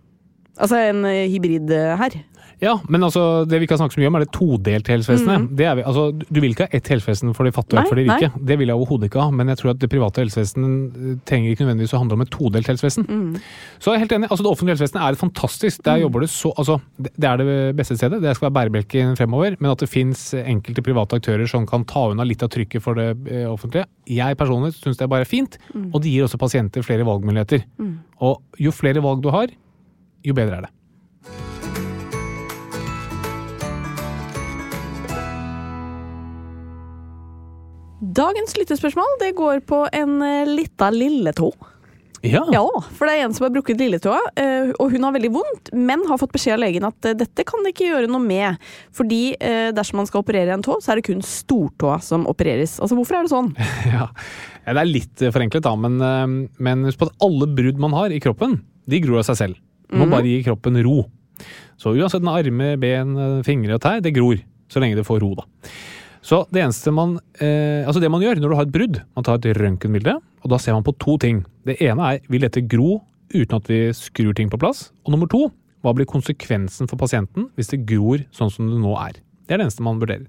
[0.58, 2.18] Altså en hybrid eh, her.
[2.62, 5.48] Ja, men altså, det vi ikke har snakket så mye om, er det todelte helsevesenet.
[5.58, 7.98] Det er vi, altså, du vil ikke ha ett helsevesen for de fattige og for
[7.98, 8.18] de nei.
[8.38, 11.50] Det vil jeg overhodet ikke ha, men jeg tror at det private helsevesenet eh, trenger
[11.56, 13.08] ikke nødvendigvis å handle om et todelt helsevesen.
[13.82, 14.28] Så jeg er helt enig.
[14.30, 15.82] altså Det offentlige helsevesenet er fantastisk.
[15.88, 18.20] Der jobber det så altså, Det er det beste stedet.
[18.22, 19.56] Det skal være bærebjelken fremover.
[19.58, 22.94] Men at det fins enkelte private aktører som kan ta unna litt av trykket for
[22.98, 23.88] det eh, offentlige.
[24.06, 25.58] Jeg personlig syns det er bare fint,
[25.90, 27.66] og det gir også pasienter flere valgmuligheter.
[28.22, 29.50] Og jo flere valg du har,
[30.22, 30.72] jo bedre er det.
[38.12, 41.48] Dagens lyttespørsmål det går på en eh, lita lilletå.
[42.22, 42.42] Ja.
[42.54, 45.70] Ja, for det er en som har brukket lilletåa, eh, og hun har veldig vondt,
[45.74, 48.60] men har fått beskjed av legen at eh, dette kan det ikke gjøre noe med.
[48.94, 49.22] Fordi
[49.74, 52.76] dersom man skal operere en tå, så er det kun stortåa som opereres.
[52.82, 53.50] Altså, hvorfor er det sånn?
[53.92, 54.10] Ja.
[54.62, 55.96] Det er litt forenklet, da, men,
[56.62, 59.62] men husk på at alle brudd man har i kroppen, de gror av seg selv.
[59.90, 61.00] Du må bare gi kroppen ro.
[61.80, 64.38] Så uansett med armer, ben, fingre og tær, det gror.
[64.70, 65.48] Så lenge det får ro, da.
[66.22, 69.26] Så det eneste man eh, Altså det man gjør når du har et brudd, man
[69.26, 71.42] tar et røntgenbilde, og da ser man på to ting.
[71.66, 73.00] Det ene er vil dette gro
[73.32, 74.90] uten at vi skrur ting på plass?
[75.06, 75.48] Og nummer to,
[75.82, 79.18] hva blir konsekvensen for pasienten hvis det gror sånn som det nå er?
[79.46, 80.28] Det er det eneste man vurderer.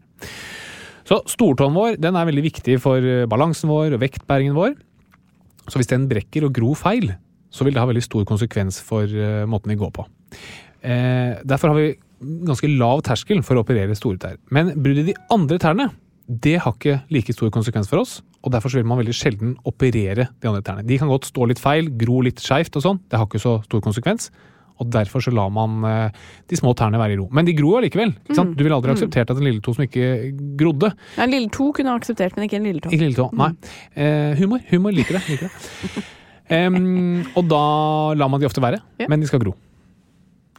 [1.07, 4.73] Så stortåen vår den er veldig viktig for eh, balansen vår og vektbæringen vår.
[5.69, 7.11] Så hvis den brekker og gror feil,
[7.53, 10.07] så vil det ha veldig stor konsekvens for eh, måten vi går på.
[10.83, 11.91] Eh, derfor har vi
[12.47, 14.37] ganske lav terskel for å operere store tær.
[14.53, 15.89] Men brudd i de andre tærne,
[16.27, 18.21] det har ikke like stor konsekvens for oss.
[18.43, 20.85] Og derfor vil man veldig sjelden operere de andre tærne.
[20.87, 22.99] De kan godt stå litt feil, gro litt skeivt og sånn.
[23.11, 24.29] Det har ikke så stor konsekvens.
[24.81, 26.15] Og derfor så lar man eh,
[26.49, 27.27] de små tærne være i ro.
[27.31, 28.15] Men de gror allikevel.
[28.25, 28.55] Ikke sant?
[28.57, 30.07] Du ville aldri akseptert at en lille to som ikke
[30.59, 32.89] grodde, Ja, en lille to kunne ha akseptert, men ikke en lille tå.
[32.89, 33.27] ikke lille tå.
[33.37, 33.51] Nei.
[33.95, 34.63] Eh, humor.
[34.71, 35.23] Humor liker det.
[35.29, 36.03] Liker det.
[36.73, 37.61] um, og da
[38.17, 39.07] lar man de ofte være, Ja.
[39.13, 39.53] men de skal gro.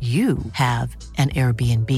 [0.00, 1.90] you have an Airbnb.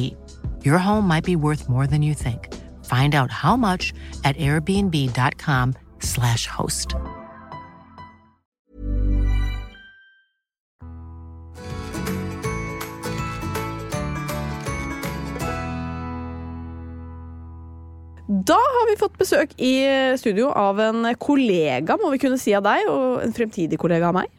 [0.65, 2.53] Your home might be worth more than you think.
[2.85, 3.93] Find out how much
[4.25, 6.97] at airbnb.com/slash host.
[18.33, 19.85] Da har vi fått besøk i
[20.19, 24.15] studio av en kollega, må vi kunne si av deg, og en fremtidig kollega av
[24.17, 24.31] meg.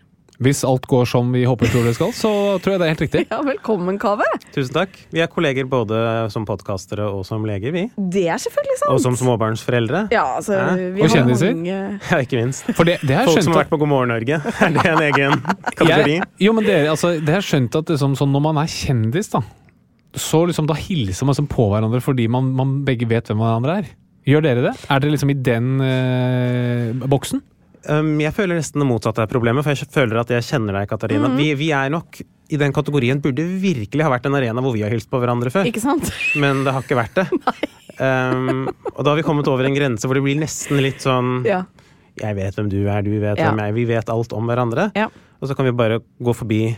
[0.41, 2.29] Hvis alt går som vi håper tror det skal, så
[2.63, 3.21] tror jeg det er helt riktig.
[3.33, 4.25] Ja, velkommen, Kave.
[4.53, 4.95] Tusen takk.
[5.13, 5.97] Vi er kolleger både
[6.33, 7.85] som podkastere og som leger, vi.
[7.97, 8.91] Det er selvfølgelig sant.
[8.93, 10.05] Og som småbarnsforeldre.
[10.13, 10.73] Ja, altså, ja.
[10.77, 11.53] vi Og har kjendiser?
[11.53, 11.77] mange
[12.11, 12.69] Ja, ikke minst.
[12.77, 14.39] For det, det Folk som har vært på God morgen Norge.
[14.63, 16.17] Er det en egen kategori?
[16.19, 19.29] Jeg, jo, men dere, altså, det har skjønt at liksom, sånn, når man er kjendis,
[19.33, 19.43] da,
[20.13, 23.81] så liksom, da hilser man liksom på hverandre fordi man, man begge vet hvem hverandre
[23.81, 23.91] er.
[24.29, 24.75] Gjør dere det?
[24.87, 27.41] Er dere liksom i den eh, boksen?
[27.89, 30.87] Um, jeg føler nesten det motsatte er problemet, for jeg føler at jeg kjenner deg,
[30.91, 31.27] Katarina.
[31.27, 31.37] Mhm.
[31.41, 32.21] vi, vi er nok
[32.53, 35.49] i den kategorien burde virkelig ha vært en arena hvor vi har hilst på hverandre
[35.51, 36.11] før, Ikke sant?
[36.41, 37.27] men det har ikke vært det.
[37.93, 38.63] Um,
[38.95, 41.59] og da har vi kommet over en grense hvor det blir nesten litt sånn Ja.
[42.17, 43.51] Jeg vet hvem du er, du vet Ja.
[43.51, 43.75] hvem jeg er.
[43.77, 44.87] Vi vet alt om hverandre.
[44.97, 45.11] Ja.
[45.37, 46.75] Og så kan vi bare gå forbi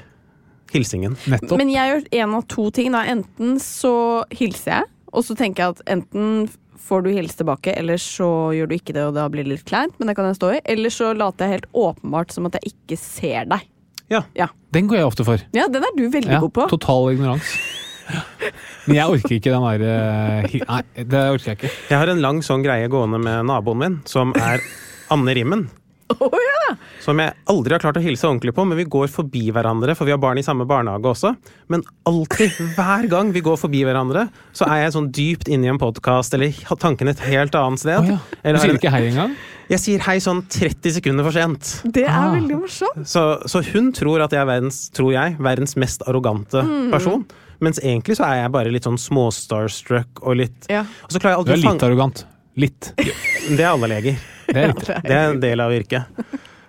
[0.74, 1.15] hilsingen.
[1.32, 1.56] Nettopp.
[1.62, 2.91] Men jeg gjør en av to ting.
[2.91, 3.06] Da.
[3.08, 3.94] Enten så
[4.36, 6.49] hilser jeg, og så tenker jeg at enten
[6.86, 9.65] får du hilse tilbake, eller så gjør du ikke det, og da blir det litt
[9.65, 10.60] kleint, men det kan jeg stå i.
[10.69, 13.63] Eller så later jeg helt åpenbart som at jeg ikke ser deg.
[14.12, 14.21] Ja,
[14.75, 15.41] Den går jeg ofte for.
[15.56, 16.67] Ja, den er du veldig Ja, god på.
[16.69, 17.47] total ignorans.
[18.86, 21.71] Men jeg orker ikke den der eh, Nei, det orker jeg ikke.
[21.89, 24.62] Jeg har en lang sånn greie gående med naboen min, som er
[25.10, 25.63] Anne Rimmen.
[26.15, 26.76] Å, ja.
[27.02, 30.06] Som jeg aldri har klart å hilse ordentlig på, men vi går forbi hverandre, for
[30.06, 31.32] vi har barn i samme barnehage også.
[31.74, 35.72] Men alltid, hver gang vi går forbi hverandre, så er jeg sånn dypt inne i
[35.74, 37.98] en podkast, eller har tanken et helt annet sted.
[38.06, 38.20] Oh, ja.
[38.22, 39.34] Du Eller har sier ikke hei engang?
[39.65, 41.72] Jeg sier hei sånn 30 sekunder for sent.
[41.89, 42.30] Det er Ah.
[42.36, 43.02] veldig morsomt.
[43.10, 46.91] Så, så hun tror at jeg er verdens, tror jeg, verdens mest arrogante Mm.
[46.94, 47.26] person.
[47.65, 50.84] Mens egentlig så er jeg bare litt sånn små-starstruck og litt Ja.
[51.08, 52.26] Og Du er litt arrogant.
[52.56, 52.94] Litt.
[52.96, 54.20] Det er alle leger.
[54.48, 54.98] Det er riktig.
[55.06, 56.22] Det er en del av yrket.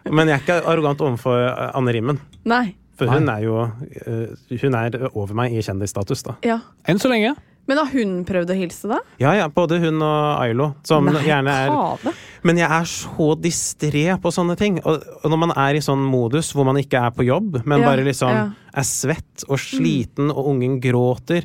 [0.06, 2.20] Men jeg er ikke arrogant overfor Anne Rimmen.
[2.46, 2.64] Nei.
[2.96, 3.58] For hun er jo
[4.06, 6.36] eh, Hun er over meg i kjendisstatus, da.
[6.46, 6.60] Ja.
[6.88, 7.34] Enn så lenge.
[7.66, 9.00] Men har hun prøvd å hilse, da?
[9.18, 10.68] Ja ja, både hun og Ailo.
[10.86, 12.12] Som Nei, gjerne er Kave.
[12.46, 14.78] Men jeg er så distré på sånne ting.
[14.86, 17.82] Og, og når man er i sånn modus hvor man ikke er på jobb, men
[17.82, 18.44] Ja, bare liksom ja.
[18.70, 21.42] er svett og sliten, og ungen gråter,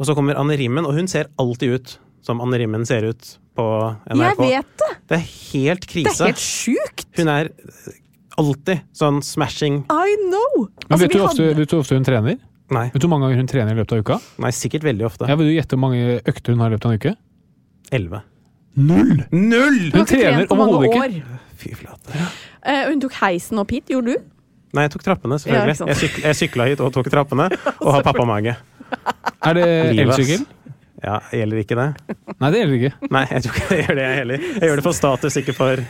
[0.00, 1.94] og så kommer Anne Rimmen, og hun ser alltid ut
[2.26, 3.66] som Anne Rimmen ser ut på
[4.08, 4.90] Jeg vet det!
[5.12, 6.18] Det er helt Det krise.
[6.24, 7.06] er helt sjukt!
[7.20, 7.50] Hun er
[8.40, 10.66] alltid sånn smashing I know!
[10.88, 12.38] Men Altså, vet, du ofte, hadde- vet du ofte hun trener?
[12.70, 14.16] Nei, Vet du hvor mange ganger hun trener i løpet av uka?
[14.44, 15.26] nei sikkert veldig ofte.
[15.28, 17.12] Ja, Vil du gjette hvor mange økter hun har i løpet av en uke?
[17.90, 18.20] Elleve.
[18.78, 19.24] Null!
[19.34, 19.80] Null!
[19.90, 21.00] Hun hun trener overhodet ikke.
[21.02, 21.40] år.
[21.60, 22.14] Fy flate.
[22.62, 24.28] Uh, hun tok heisen opp hit, gjorde du?
[24.78, 25.74] Nei, jeg tok trappene, selvfølgelig.
[25.82, 27.48] Ja, jeg, syk jeg sykla hit og tok trappene,
[27.82, 28.54] og har pappamage.
[29.42, 29.66] Er det
[29.98, 30.46] elsykkel?
[31.02, 31.88] Ja, gjelder ikke det?
[32.40, 33.10] Nei, det gjelder ikke.
[33.12, 34.44] Nei, jeg tror ikke jeg gjør det, jeg heller.
[34.56, 35.82] Jeg gjør det for status, ikke for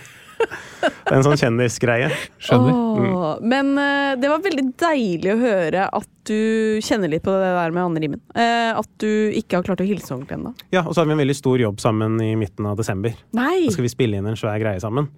[0.80, 2.08] Det er en sånn kjendisgreie.
[2.40, 2.72] Skjønner.
[2.72, 7.50] Åh, Men uh, det var veldig deilig å høre at du kjenner litt på det
[7.54, 8.22] der med Anne Rimmen.
[8.32, 10.54] Uh, at du ikke har klart å hilse ordentlig ennå.
[10.72, 13.14] Ja, Og så har vi en veldig stor jobb sammen i midten av desember.
[13.36, 13.66] Nei!
[13.68, 15.10] Da skal vi spille inn en svær greie sammen.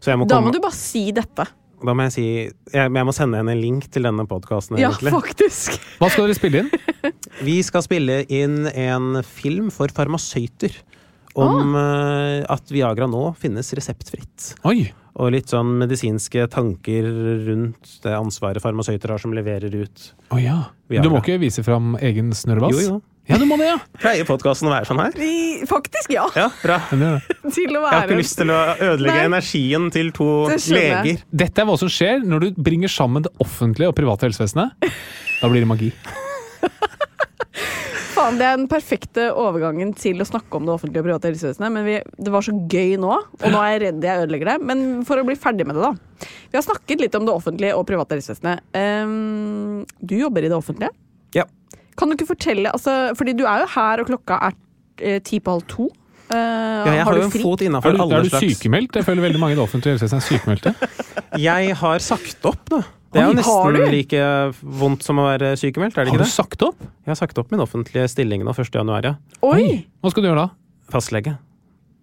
[0.00, 1.44] Så jeg må Da må komme, du bare si dette.
[1.84, 2.24] Da må jeg si
[2.72, 5.12] jeg, jeg må sende henne en link til denne podkasten, Ja, egentlig.
[5.14, 5.78] faktisk.
[6.00, 6.70] Hva skal dere spille inn?
[7.48, 10.76] Vi skal spille inn en film for farmasøyter.
[11.38, 12.42] Om Ah.
[12.50, 14.56] at Viagra nå finnes reseptfritt.
[14.66, 14.90] Oi!
[15.20, 17.06] Og litt sånn medisinske tanker
[17.46, 20.64] rundt det ansvaret farmasøyter har som leverer ut Oh, ja.
[20.90, 21.02] Viagra.
[21.06, 22.82] Du må ikke vise fram egen snørrbass?
[22.82, 23.02] Jo, jo.
[23.30, 23.76] Ja, du må det, ja!
[24.02, 25.12] Pleier podkasten å være sånn her?
[25.14, 26.24] Vi, faktisk, ja.
[26.34, 26.80] Ja, bra.
[26.90, 27.92] Til å være.
[27.92, 29.28] Jeg har ikke lyst til å ødelegge Nei.
[29.28, 31.04] energien til to Det skjønner jeg.
[31.04, 31.22] leger.
[31.44, 34.90] Dette er hva som skjer når du bringer sammen det offentlige og private helsevesenet.
[35.40, 35.92] Da blir det magi.
[38.10, 41.70] Faen, det er den perfekte overgangen til å snakke om det offentlige og private helsevesenet.
[41.76, 44.56] Men vi, det var så gøy nå, og nå er jeg redd jeg ødelegger det.
[44.72, 46.26] Men for å bli ferdig med det, da.
[46.50, 48.66] Vi har snakket litt om det offentlige og private helsevesenet.
[48.76, 50.90] Ehm, du jobber i det offentlige.
[51.38, 51.46] Ja.
[52.00, 54.54] Kan du ikke fortelle, altså, fordi du er jo her, og klokka er
[55.04, 55.90] eh, ti på halv to.
[56.30, 58.96] Uh, Ja, jeg har du jo en fot innafor alle slags er du sykemeldt?
[59.00, 60.72] Jeg føler veldig mange i det offentlige helsevesenet er sykemeldte.
[61.50, 62.80] Jeg har sagt opp, da.
[63.10, 64.20] Det er jo nesten like
[64.80, 66.26] vondt som å være sykemeldt, er det ikke det?
[66.28, 66.82] Har du sagt opp?
[67.02, 68.70] Jeg har sagt opp min offentlige stilling nå 1.
[68.70, 69.14] januar, ja.
[69.46, 69.80] Oi!
[69.98, 70.52] Hva skal du gjøre da?
[70.94, 71.34] Fastlege.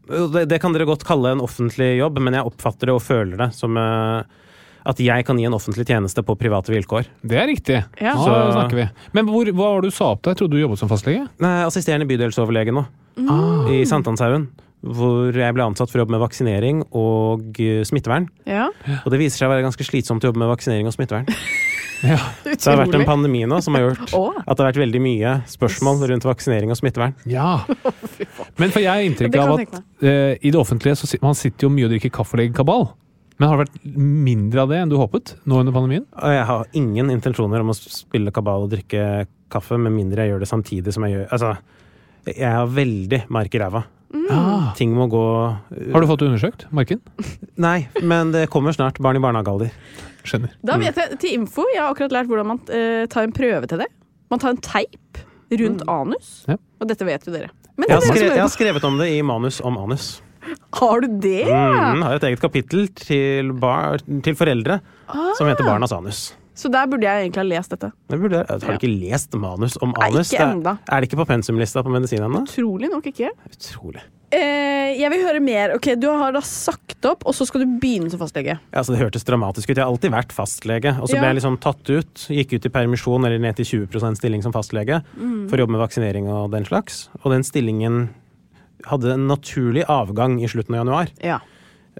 [0.07, 3.39] Det, det kan dere godt kalle en offentlig jobb, men jeg oppfatter det og føler
[3.39, 4.43] det som eh,
[4.87, 7.09] at jeg kan gi en offentlig tjeneste på private vilkår.
[7.27, 7.81] Det er riktig.
[8.01, 8.13] Ja.
[8.15, 8.85] Nå Så- snakker vi.
[9.13, 10.31] Men hvor, hva var det du sa opp deg?
[10.35, 11.27] Jeg trodde du jobbet som fastlege?
[11.43, 12.85] Nei, assisterende bydelsoverlege nå,
[13.17, 13.67] Mm.
[13.73, 14.47] i Sankthanshaugen.
[14.85, 18.27] Hvor jeg ble ansatt for å jobbe med vaksinering og eh, smittevern.
[18.45, 18.67] Ja.
[19.03, 21.25] Og det viser seg å være ganske slitsomt å jobbe med vaksinering og smittevern.
[22.05, 22.13] Ja.
[22.45, 24.99] Så det har vært en pandemi nå som har gjort at det har vært veldig
[25.01, 27.15] mye spørsmål rundt vaksinering og smittevern.
[27.25, 27.63] ja.
[28.61, 31.65] Men for jeg har inntrykk av at eh, i det offentlige så sit- man sitter
[31.65, 32.85] jo mye og drikker kaffe og legger kabal.
[33.37, 36.05] Men har det vært mindre av det enn du håpet nå under pandemien?
[36.17, 40.41] Jeg har ingen intensjoner om å spille kabal og drikke kaffe, med mindre jeg gjør
[40.43, 41.51] det samtidig som jeg gjør Altså,
[42.33, 43.83] jeg har veldig mark i ræva.
[44.31, 44.71] Ah.
[44.75, 45.21] Ting må gå
[45.91, 47.01] Har du fått det undersøkt, Marken?
[47.67, 48.99] Nei, men det kommer snart.
[49.03, 49.71] Barn i barnehagealder.
[50.27, 50.55] Skjønner.
[50.65, 53.69] Da vet jeg, til info, jeg har akkurat lært hvordan man uh, tar en prøve
[53.69, 53.89] til det.
[54.31, 55.21] Man tar en teip
[55.61, 56.31] rundt anus.
[56.49, 56.57] Ja.
[56.81, 57.51] Og dette vet jo dere.
[57.77, 60.17] Men Jeg har, skrevet, jeg har skrevet om det i manus om anus.
[60.73, 61.45] Har du det?
[61.47, 64.79] Mm, har et eget kapittel til, bar, til foreldre
[65.37, 66.33] som heter Barnas anus.
[66.57, 67.91] Så der burde jeg egentlig ha lest dette.
[68.09, 70.31] Det burde, har du ikke lest manus om Nei, anus?
[70.33, 70.77] enda.
[70.81, 72.41] Det er- Er det ikke på pensumlista på medisin ennå?
[72.47, 73.29] Utrolig nok ikke.
[73.45, 74.01] Utrolig.
[74.31, 75.75] Eh, jeg vil høre mer.
[75.75, 78.57] Ok, Du har da sagt opp, og så skal du begynne som fastlege.
[78.73, 79.77] Ja, altså, det hørtes dramatisk ut.
[79.77, 80.99] Jeg har alltid vært fastlege.
[80.99, 81.21] Og så Ja.
[81.21, 84.51] ble jeg liksom tatt ut, gikk ut i permisjon eller ned til 20% stilling som
[84.51, 85.47] fastlege Mm.
[85.49, 87.07] for å jobbe med vaksinering og den slags.
[87.23, 88.09] Og den stillingen
[88.89, 91.13] hadde en naturlig avgang i slutten av januar.
[91.23, 91.39] Ja.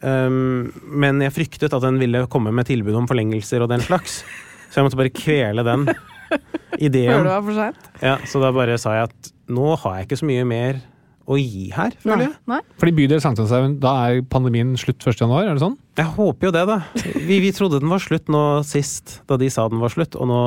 [0.02, 0.68] Um,
[1.02, 4.20] men jeg fryktet at den ville komme med tilbud om forlengelser og den slags.
[4.70, 6.38] Så jeg måtte bare kvele den Før
[6.78, 7.24] det ideen.
[7.26, 7.86] var for seint?
[8.04, 10.82] Ja, så da bare sa jeg at nå har jeg ikke så mye mer
[11.28, 12.34] å gi her, føler jeg.
[12.52, 12.58] Nei.
[12.80, 15.22] Fordi bydel Sankthanshaugen, da er pandemien slutt 1.
[15.24, 15.78] januar, er det sånn?
[16.00, 16.78] Jeg håper jo det, da.
[17.16, 20.28] Vi, vi trodde den var slutt nå sist, da de sa den var slutt, og
[20.30, 20.42] nå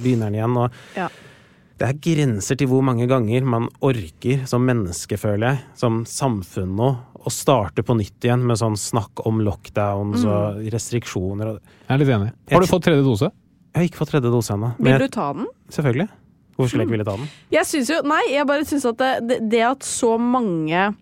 [0.00, 0.56] begynner den igjen.
[0.64, 1.10] Og Ja.
[1.82, 6.76] Det er grenser til hvor mange ganger man orker som menneske, føler jeg, som samfunn
[6.78, 6.90] nå,
[7.26, 11.56] å starte på nytt igjen med sånn snakk om lockdowns og restriksjoner.
[11.56, 12.32] og- Jeg er litt enig.
[12.52, 13.30] Har du fått tredje dose?
[13.74, 14.74] Jeg har ikke fått tredje dose ennå.
[14.78, 15.46] Vil du ta den?
[15.70, 16.08] Selvfølgelig.
[16.54, 17.28] Hvorfor skulle jeg ikke ville ta den?
[17.50, 20.94] Jeg syns jo Nei, jeg bare syns at det, det, det at så mange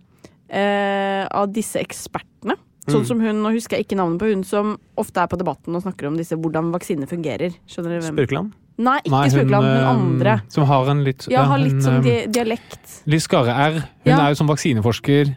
[0.48, 2.56] eh, av disse ekspertene
[2.88, 3.06] Sånn Mm.
[3.06, 5.82] som hun, nå husker jeg ikke navnet på hun som ofte er på Debatten og
[5.84, 7.52] snakker om disse, hvordan vaksiner fungerer.
[7.68, 8.16] Skjønner du hvem?
[8.16, 8.52] Spurkeland?
[8.80, 10.34] Nei, ikke Nei, Spurkeland, men eh, andre.
[10.48, 12.94] Som har en litt Ja, har litt sånn eh, di dialekt.
[13.12, 13.74] Litt skarre R.
[14.04, 14.20] Hun Ja.
[14.24, 15.34] er jo som vaksineforsker.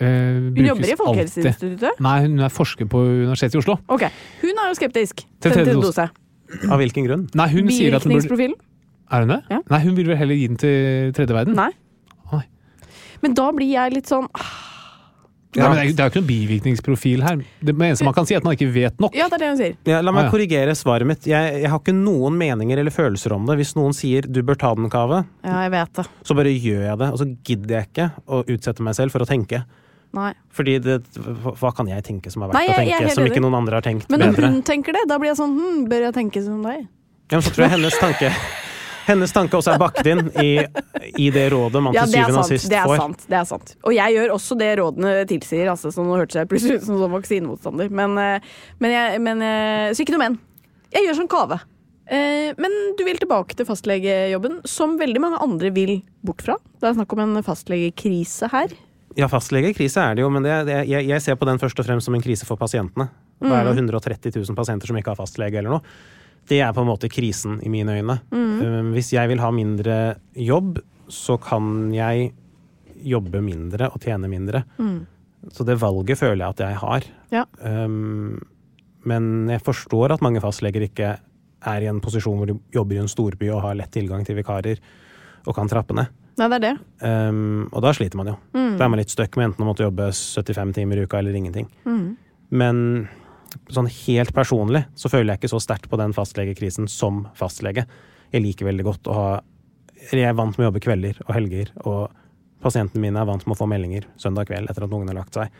[0.00, 0.98] eh, Hun jobber i alltid.
[0.98, 2.00] Folkehelseinstituttet.
[2.00, 3.78] Nei, hun er forsker på Universitetet i Oslo.
[3.88, 4.06] Ok,
[4.42, 5.90] Hun er jo skeptisk Til tredje dose.
[5.92, 6.70] dose.
[6.70, 7.28] Av hvilken grunn?
[7.34, 8.52] Nei, hun sier at hun burde
[9.10, 9.42] Er hun det?
[9.50, 9.58] Ja.
[9.70, 11.54] Nei, hun vil vel heller gi den til tredje verden?
[11.54, 11.70] Nei.
[12.32, 12.42] Oi.
[13.22, 14.28] Men da blir jeg litt sånn
[15.56, 17.36] Ja, men det er jo- det er jo ikke noen bivirkningsprofil her.
[17.62, 19.14] Det eneste man kan si, er at man ikke vet nok.
[19.14, 19.76] Ja, det er det hun sier.
[19.86, 20.30] Ja, la meg Ah, ja.
[20.32, 21.22] korrigere svaret mitt.
[21.26, 23.56] Jeg, jeg har ikke noen meninger eller følelser om det.
[23.58, 26.06] Hvis noen sier 'du bør ta den, Kave', Ja, jeg vet det.
[26.24, 27.08] så bare gjør jeg det.
[27.12, 29.64] Og så gidder jeg ikke å utsette meg selv for å tenke.
[30.12, 30.32] Nei.
[30.52, 33.40] Fordi det, hva kan jeg tenke som er verdt Nei, jeg- å tenke, som ikke
[33.42, 34.46] noen andre har tenkt Men når bedre?
[34.50, 36.86] hun tenker det, da blir jeg sånn hm, Bør jeg tenke som deg?
[37.30, 38.30] Ja, men så tror jeg hennes tanke
[39.06, 40.50] Hennes tanke også er bakt inn i,
[41.20, 42.96] i det rådet man Ja, til syvende og sist Det er får.
[43.02, 43.26] sant.
[43.28, 43.74] Det er sant.
[43.84, 46.98] Og jeg gjør også det rådene tilsier, altså, som nå hørtes jeg plutselig ut som
[47.02, 47.92] sånn vaksinemotstander.
[47.92, 48.50] Men, eh,
[48.80, 50.38] men, jeg, men eh, Så ikke noe men.
[50.94, 51.60] Jeg gjør som Kave.
[52.06, 56.56] Eh, Men du vil tilbake til fastlegejobben, som veldig mange andre vil bort fra.
[56.80, 58.74] Det er snakk om en fastlegekrise her.
[59.16, 61.86] Ja, fastlegekrise er det jo, men det, det, jeg, jeg ser på den først og
[61.86, 63.08] fremst som en krise for pasientene.
[63.44, 65.82] Da er det, 130 000 pasienter som ikke har fastlege eller noe?
[66.48, 68.18] Det er på en måte krisen i mine øyne.
[68.30, 68.92] Mm.
[68.92, 70.78] hvis jeg vil ha mindre jobb,
[71.08, 72.32] så kan jeg
[73.04, 74.64] jobbe mindre og tjene mindre.
[75.52, 77.06] Så det valget føler jeg at jeg har.
[77.34, 77.44] Ja.
[77.60, 78.40] Um,
[79.04, 81.16] men jeg forstår at mange fastleger ikke
[81.64, 84.38] er i en posisjon hvor de jobber i en storby og har lett tilgang til
[84.38, 84.80] vikarer
[85.44, 86.12] og kan trappe ned.
[86.40, 86.74] Nei, det er det.
[87.04, 88.38] Um, og da sliter man jo.
[88.54, 91.36] Da er man litt stuck med enten å måtte jobbe 75 timer i uka eller
[91.38, 91.68] ingenting.
[92.54, 92.80] Men
[93.72, 97.86] sånn helt personlig så føler jeg ikke så sterkt på den fastlegekrisen som fastlege.
[98.34, 99.28] Jeg liker veldig godt å ha
[100.10, 102.10] Jeg er vant med å jobbe kvelder og helger, og
[102.64, 105.36] pasientene mine er vant med å få meldinger søndag kveld etter at ungen har lagt
[105.36, 105.54] seg.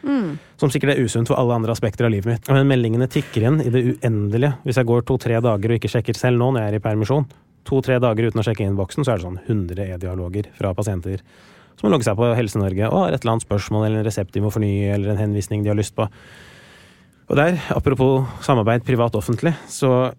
[0.61, 2.51] Som sikkert er usunt for alle andre aspekter av livet mitt.
[2.53, 4.53] Men meldingene tikker inn i det uendelige.
[4.67, 7.27] Hvis jeg går to-tre dager og ikke sjekker selv nå når jeg er i permisjon,
[7.65, 11.25] to-tre dager uten å sjekke innboksen, så er det sånn 100 e-dialoger fra pasienter
[11.75, 14.35] som har logget seg på Helse-Norge og har et eller annet spørsmål eller en resept
[14.35, 16.07] de må fornye, eller en henvisning de har lyst på.
[17.25, 20.13] Og der, apropos samarbeid privat-offentlig, så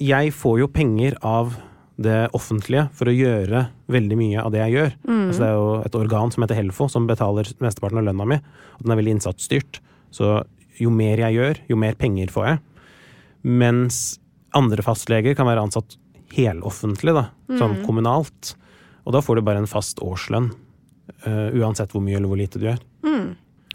[0.00, 1.54] jeg får jo penger av
[2.00, 4.94] det offentlige for å gjøre veldig mye av det jeg gjør.
[5.28, 8.40] Altså det er jo et organ som heter Helfo, som betaler mesteparten av lønna mi,
[8.78, 9.78] og den er veldig innsatsstyrt.
[10.14, 10.40] Så
[10.80, 12.62] jo mer jeg gjør, jo mer penger får jeg.
[13.44, 14.00] Mens
[14.56, 15.98] andre fastleger kan være ansatt
[16.34, 17.28] heloffentlig, da,
[17.60, 18.56] sånn kommunalt.
[19.04, 20.52] Og da får du bare en fast årslønn,
[21.24, 22.78] Uh, uansett hvor mye eller hvor lite du gjør.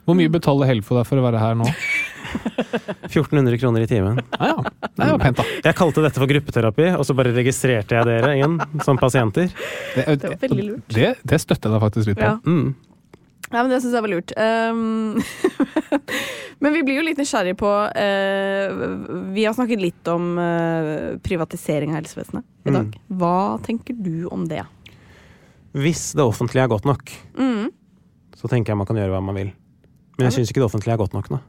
[0.01, 1.67] Hvor mye betaler Helfo deg for å være her nå?
[3.09, 4.19] 1400 kroner i timen.
[4.39, 4.89] Ja, ja.
[4.99, 5.45] Det var pent, da.
[5.69, 9.49] Jeg kalte dette for gruppeterapi, og så bare registrerte jeg dere igjen som pasienter.
[9.95, 10.85] Det, Det var veldig lurt.
[10.93, 12.29] Det, det støtter jeg deg faktisk litt på.
[12.29, 12.37] Ja.
[12.45, 12.75] Mm.
[13.49, 14.31] Ja, men Det syns jeg var lurt.
[14.37, 15.15] Um,
[16.61, 18.83] men vi blir jo litt nysgjerrige på uh,
[19.33, 22.91] Vi har snakket litt om uh, privatisering av helsevesenet i dag.
[23.21, 24.61] Hva tenker du om det?
[25.79, 27.09] Hvis det offentlige er godt nok,
[27.39, 27.69] Mm.
[28.37, 29.49] så tenker jeg man kan gjøre hva man vil.
[30.17, 31.39] Men jeg syns ikke det offentlige er godt nok nå.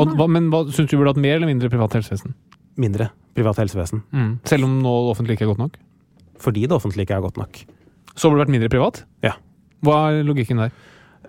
[0.00, 2.36] Og, hva, men hva syns du burde hatt mer eller mindre privat helsevesen?
[2.80, 4.04] Mindre privat helsevesen.
[4.48, 5.76] Selv om nå det offentlige ikke er godt nok?
[6.42, 7.60] Fordi det offentlige ikke er godt nok.
[8.14, 9.02] Så burde det vært mindre privat?
[9.24, 9.36] Ja.
[9.84, 10.72] Hva er logikken der?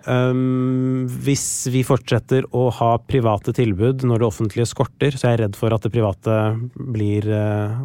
[0.04, 5.42] Um, hvis vi fortsetter å ha private tilbud når det offentlige skorter, så er jeg
[5.46, 6.34] redd for at det private
[6.76, 7.78] blir uh,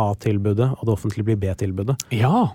[0.00, 1.98] A-tilbudet, og det offentlige blir B-tilbudet.
[2.16, 2.46] Ja,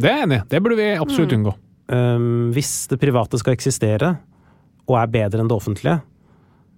[0.00, 0.46] det er jeg enig i.
[0.54, 1.54] Det burde vi absolutt unngå.
[1.92, 4.14] Um, hvis det private skal eksistere,
[4.88, 5.98] og er bedre enn det offentlige,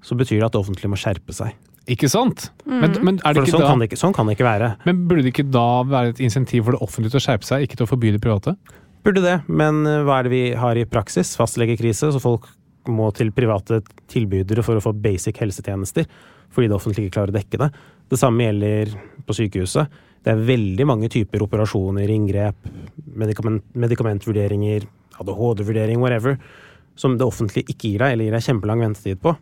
[0.03, 1.55] så betyr det at det offentlige må skjerpe seg.
[1.91, 2.47] Ikke sant?
[2.63, 4.47] Men, men, er det For ikke sånn, da, kan det ikke, sånn kan det ikke
[4.47, 4.69] være.
[4.87, 7.67] men burde det ikke da være et insentiv for det offentlige til å skjerpe seg,
[7.67, 8.55] ikke til å forby det private?
[9.03, 11.35] Burde det, men eh, hva er det vi har i praksis?
[11.39, 12.47] Fastlegekrise, så folk
[12.91, 13.81] må til private
[14.11, 16.07] tilbydere for å få basic helsetjenester,
[16.55, 17.71] fordi det offentlige ikke klarer å dekke det.
[18.13, 18.95] Det samme gjelder
[19.27, 20.01] på sykehuset.
[20.23, 22.69] Det er veldig mange typer operasjoner, inngrep,
[23.19, 24.87] medikament, medikamentvurderinger,
[25.23, 26.39] ADHD-vurdering, whatever,
[26.95, 29.35] som det offentlige ikke gir deg, eller gir deg kjempelang ventetid på.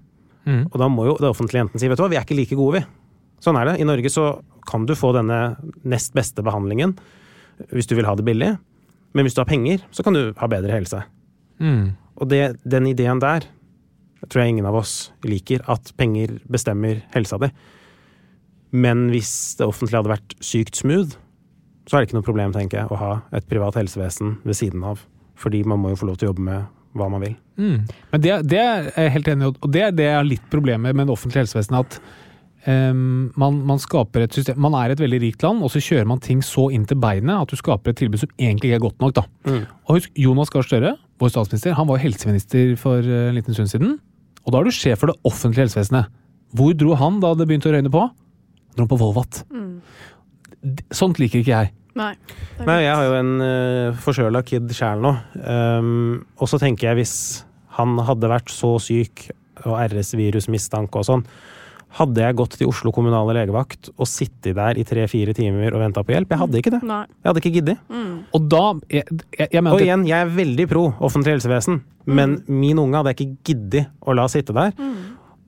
[0.46, 0.64] Mm.
[0.70, 2.58] Og da må jo det offentlige enten si vet du hva, vi er ikke like
[2.58, 3.20] gode, vi.
[3.44, 3.78] Sånn er det.
[3.80, 4.26] I Norge så
[4.68, 5.40] kan du få denne
[5.88, 6.94] nest beste behandlingen
[7.74, 8.54] hvis du vil ha det billig.
[9.16, 11.02] Men hvis du har penger, så kan du ha bedre helse.
[11.60, 11.96] Mm.
[12.20, 13.44] Og det, den ideen der
[14.28, 15.64] tror jeg ingen av oss liker.
[15.68, 17.50] At penger bestemmer helsa di.
[18.70, 21.16] Men hvis det offentlige hadde vært sykt smooth,
[21.88, 24.84] så er det ikke noe problem, tenker jeg, å ha et privat helsevesen ved siden
[24.86, 25.02] av.
[25.40, 27.36] Fordi man må jo få lov til å jobbe med hva man vil.
[27.60, 27.76] Mm.
[28.12, 30.50] Men det, det er jeg helt enig i, og det er det jeg har litt
[30.52, 31.78] problemer med det offentlige helsevesenet.
[31.86, 35.82] At um, man, man skaper et system Man er et veldig rikt land, og så
[35.84, 38.80] kjører man ting så inn til beinet at du skaper et tilbud som egentlig ikke
[38.80, 39.16] er godt nok.
[39.20, 39.26] da.
[39.46, 39.64] Mm.
[39.86, 43.70] Og husk, Jonas Gahr Støre, vår statsminister, han var helseminister for eh, en liten stund
[43.72, 43.98] siden.
[44.46, 46.10] Og da er du sjef for det offentlige helsevesenet.
[46.56, 48.06] Hvor dro han da det begynte å røyne på?
[48.08, 49.44] Han dro på Volvat.
[49.52, 49.76] Mm.
[50.94, 51.74] Sånt liker ikke jeg.
[51.98, 52.12] Nei.
[52.62, 55.14] Nei, jeg har jo en uh, forkjøla kid sjæl nå.
[55.42, 57.14] Um, og så tenker jeg hvis
[57.78, 59.28] han hadde vært så syk
[59.66, 61.24] og RS-virusmistanke og sånn,
[61.98, 66.04] hadde jeg gått til Oslo kommunale legevakt og sittet der i tre-fire timer og venta
[66.06, 66.30] på hjelp?
[66.30, 66.82] Jeg hadde ikke det.
[66.86, 67.02] Nei.
[67.18, 67.80] Jeg hadde ikke giddet.
[68.36, 68.64] Og da
[68.94, 73.00] Jeg, jeg, jeg mener Og igjen, jeg er veldig pro offentlig helsevesen, men min unge
[73.00, 74.70] hadde jeg ikke giddet å la sitte der.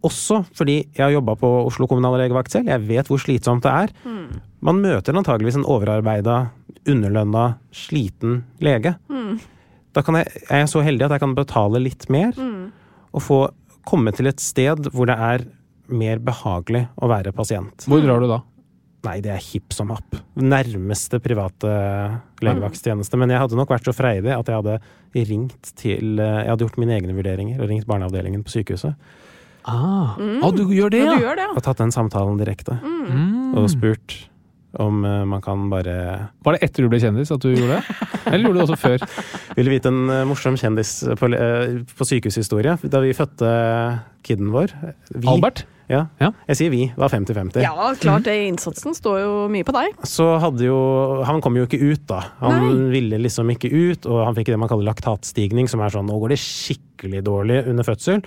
[0.03, 2.72] Også fordi jeg har jobba på Oslo kommunale legevakt selv.
[2.74, 3.95] Jeg vet hvor slitsomt det er.
[4.63, 6.37] Man møter antageligvis en overarbeida,
[6.89, 8.95] underlønna, sliten lege.
[9.93, 12.37] Da kan jeg, er jeg så heldig at jeg kan betale litt mer
[13.13, 13.41] og få
[13.89, 15.45] komme til et sted hvor det er
[15.93, 17.89] mer behagelig å være pasient.
[17.91, 18.41] Hvor drar du da?
[19.03, 20.15] Nei, det er hipp som happ.
[20.39, 21.71] Nærmeste private
[22.45, 23.19] legevakttjeneste.
[23.19, 24.79] Men jeg hadde nok vært så freidig at jeg hadde
[25.29, 28.95] ringt til Jeg hadde gjort mine egne vurderinger og ringt barneavdelingen på sykehuset.
[29.67, 31.19] Ah, ah du gjør det, Ja, ja?
[31.19, 31.57] du gjør det, ja.
[31.59, 32.79] Og tatt den samtalen direkte.
[32.83, 33.59] Mm.
[33.59, 34.17] Og spurt
[34.81, 35.95] om uh, man kan bare
[36.45, 37.97] Var det etter du ble kjendis at du gjorde det?
[38.31, 39.05] Eller gjorde du det også før?
[39.59, 42.79] Vil du vite en uh, morsom kjendis på, uh, på sykehushistorie?
[42.89, 43.53] Da vi fødte
[44.25, 44.73] kiden vår
[45.12, 45.66] vi, Albert?
[45.93, 46.07] Ja.
[46.22, 46.30] Ja.
[46.49, 46.86] Jeg sier vi.
[46.97, 47.61] Var 50-50.
[47.62, 48.38] Ja, klart det.
[48.49, 49.99] Innsatsen står jo mye på deg.
[50.09, 50.78] så hadde jo
[51.28, 52.22] Han kom jo ikke ut, da.
[52.40, 52.88] Han Nei.
[52.97, 56.16] ville liksom ikke ut, og han fikk det man kaller laktatstigning, som er sånn nå
[56.22, 58.22] går det skikkelig dårlig under fødsel.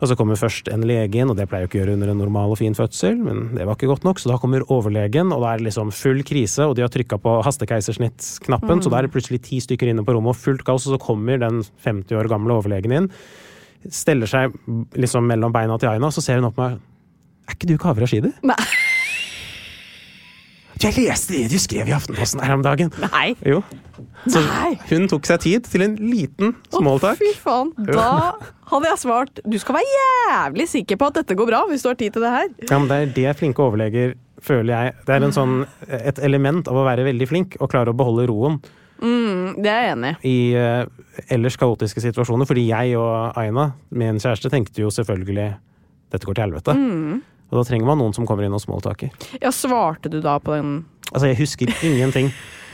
[0.00, 2.12] Og så kommer først en lege inn, og det pleier jo ikke å gjøre under
[2.12, 5.32] en normal og fin fødsel, men det var ikke godt nok, så da kommer overlegen,
[5.32, 9.00] og da er det liksom full krise, og de har trykka på hastekeisersnittsknappen, så da
[9.00, 11.62] er det plutselig ti stykker inne på rommet og fullt kaos, og så kommer den
[11.84, 13.10] 50 år gamle overlegen inn,
[13.90, 14.52] steller seg
[14.94, 16.80] liksom mellom beina til Aina, og så ser hun opp på meg
[17.52, 18.30] Er ikke du Kaveh Rashidi?
[18.48, 18.56] Nei.
[20.82, 22.88] Jeg leste det du skrev i Aftenposten her om dagen.
[23.04, 23.36] Nei.
[23.46, 23.60] Jo.
[24.24, 24.72] Så Nei.
[24.88, 27.20] hun tok seg tid til en liten smalltalk.
[27.20, 27.70] Fy faen.
[27.86, 28.08] Da
[28.72, 31.92] hadde jeg svart du skal være jævlig sikker på at dette går bra, hvis du
[31.92, 32.48] har tid til det her.
[32.66, 34.96] Ja, men det er det flinke overleger føler jeg.
[35.06, 38.26] Det er en sånn, et element av å være veldig flink og klare å beholde
[38.32, 38.62] roen
[39.02, 40.30] Mm, det er jeg enig i.
[40.30, 42.46] i eh, ellers kaotiske situasjoner.
[42.46, 45.48] Fordi jeg og Aina, min kjæreste, tenkte jo selvfølgelig
[46.12, 46.74] dette går til helvete.
[47.52, 49.12] Og da trenger man noen som kommer inn og smalltalker.
[49.42, 50.80] Ja, svarte du da på den
[51.12, 52.30] Altså, jeg husker ingenting.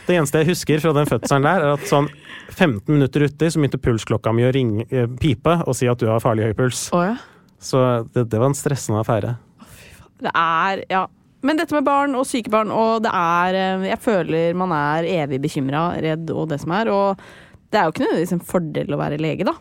[0.06, 2.06] Det eneste jeg husker fra den fødselen der, er at sånn
[2.54, 6.06] 15 minutter uti så begynte pulsklokka mi å ringe, eh, pipe og si at du
[6.08, 6.86] har farlig høy puls.
[6.94, 7.16] Å ja.
[7.58, 7.82] Så
[8.14, 9.34] det, det var en stressende affære.
[10.22, 11.06] Det er Ja.
[11.42, 15.06] Men dette med barn og syke barn, og det er eh, Jeg føler man er
[15.06, 16.90] evig bekymra, redd og det som er.
[16.90, 17.20] Og
[17.70, 19.54] det er jo ikke nødvendigvis en fordel å være lege, da.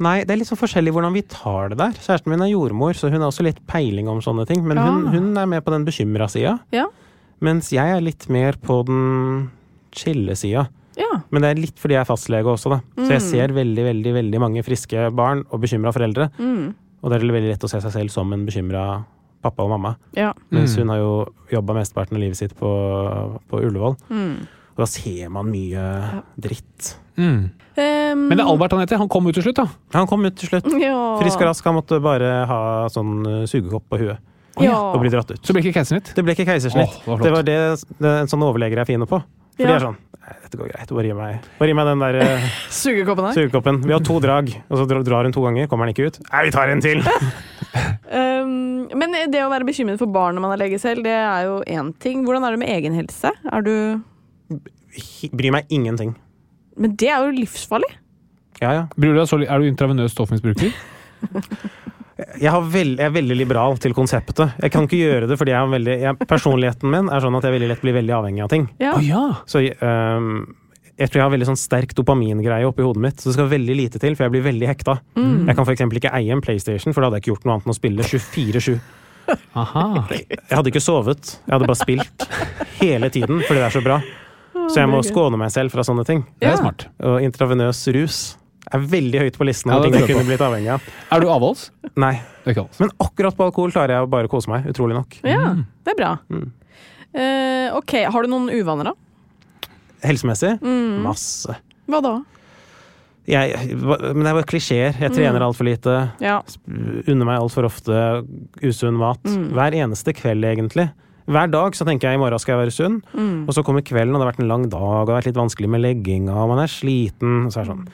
[0.00, 1.90] Nei, det er litt sånn forskjellig hvordan vi tar det der.
[1.98, 4.62] Kjæresten min er jordmor, så hun har også litt peiling om sånne ting.
[4.66, 5.10] Men hun, Ja.
[5.10, 6.86] hun er med på den bekymra sida, Ja.
[7.40, 9.50] mens jeg er litt mer på den
[9.92, 10.68] chille sida.
[10.96, 11.22] Ja.
[11.30, 12.80] Men det er litt fordi jeg er fastlege også, da.
[12.96, 13.30] Så jeg Mm.
[13.30, 16.30] ser veldig, veldig veldig mange friske barn og bekymra foreldre.
[16.38, 16.74] Mm.
[17.02, 19.04] Og det er veldig lett å se seg selv som en bekymra
[19.42, 19.96] pappa og mamma.
[20.14, 20.32] Ja.
[20.50, 20.78] Mens Mm.
[20.78, 23.96] hun har jo jobba mesteparten av livet sitt på, på Ullevål.
[24.10, 24.46] Mm.
[24.78, 25.84] Og da ser man mye
[26.38, 26.92] dritt.
[27.18, 27.50] Mm.
[27.78, 29.00] Um, Men det er Albert han heter.
[29.02, 29.64] Han kom ut til slutt, da.
[29.96, 30.68] Han kom ut til slutt.
[30.78, 30.94] Ja.
[31.18, 31.66] Frisk og rask.
[31.66, 32.60] Han måtte bare ha
[32.94, 34.76] sånn uh, sugekopp på huet Ja.
[34.78, 35.42] og bli dratt ut.
[35.42, 36.12] Så ble ikke keisersnitt.
[36.14, 36.94] Det ble ikke keisersnitt.
[37.10, 39.18] Oh, det var det var det, det en sånn overleger er fine på.
[39.58, 39.98] For de er sånn
[40.28, 40.90] Nei, dette går greit.
[40.92, 42.48] Bare gi meg, bare gi meg den der eh,
[42.82, 43.78] Sugekoppen sugekoppen.
[43.86, 45.70] Vi har to drag, og så drar hun to ganger.
[45.70, 46.18] Kommer den ikke ut?
[46.28, 47.00] Nei, vi tar en til!
[48.12, 48.52] Um,
[49.00, 51.62] men det å være bekymret for barn når man er lege selv, det er jo
[51.64, 52.26] én ting.
[52.28, 53.32] Hvordan er det med egen helse?
[53.48, 53.74] Er du
[54.48, 56.14] Bryr meg ingenting.
[56.78, 57.90] Men det er jo livsfarlig.
[58.62, 58.86] Ja, ja.
[58.96, 60.72] Bryr du deg så Er du intravenøs stoffmisbruker?
[62.18, 64.56] Jeg, har veld, jeg er veldig liberal til konseptet.
[64.58, 67.54] Jeg kan ikke gjøre det fordi jeg veldig, jeg, personligheten min er sånn at jeg
[67.54, 68.64] veldig lett blir veldig avhengig av ting.
[68.82, 68.96] Ja.
[68.96, 69.20] Oh, ja!
[69.46, 70.32] Så um,
[70.98, 73.76] jeg tror jeg har veldig sånn sterk dopamingreie oppi hodet mitt, så det skal veldig
[73.78, 74.96] lite til, for jeg blir veldig hekta.
[75.14, 75.46] Mm.
[75.46, 77.68] Jeg kan eksempel ikke eie en PlayStation, for da hadde jeg ikke gjort noe annet
[77.68, 78.80] enn å spille 24-7.
[79.28, 82.26] Jeg hadde ikke sovet, jeg hadde bare spilt
[82.80, 84.00] hele tiden fordi det er så bra.
[84.68, 86.22] Så jeg må skåne meg selv fra sånne ting.
[86.40, 86.86] Det er smart.
[87.00, 88.18] Og intravenøs rus
[88.68, 90.88] er veldig høyt på listen Ja, over det ting jeg kunne blitt avhengig av.
[91.14, 91.70] Er du avholds?
[91.96, 92.14] Nei.
[92.46, 95.16] Men akkurat på alkohol klarer jeg å bare kose meg, utrolig nok.
[95.24, 95.54] Ja,
[95.84, 96.10] det er bra.
[96.28, 96.48] Mm.
[97.18, 99.68] Eh, ok, har du noen uvaner, da?
[100.04, 101.00] Helsemessig Mm.
[101.02, 101.56] masse.
[101.88, 102.16] Hva da?
[103.28, 104.94] Jeg, men det er bare klisjeer.
[105.00, 105.96] Jeg trener altfor lite.
[106.24, 106.38] Ja.
[106.68, 108.24] Unner meg altfor ofte
[108.64, 109.20] usunn mat.
[109.28, 109.50] Mm.
[109.52, 110.86] Hver eneste kveld, egentlig.
[111.28, 113.46] Hver dag så tenker jeg i morgen skal jeg være sunn, Mm.
[113.48, 115.26] og så kommer kvelden, og det har vært en lang dag, og det har vært
[115.28, 117.88] litt vanskelig med legginga, og man er sliten, og så er det sånn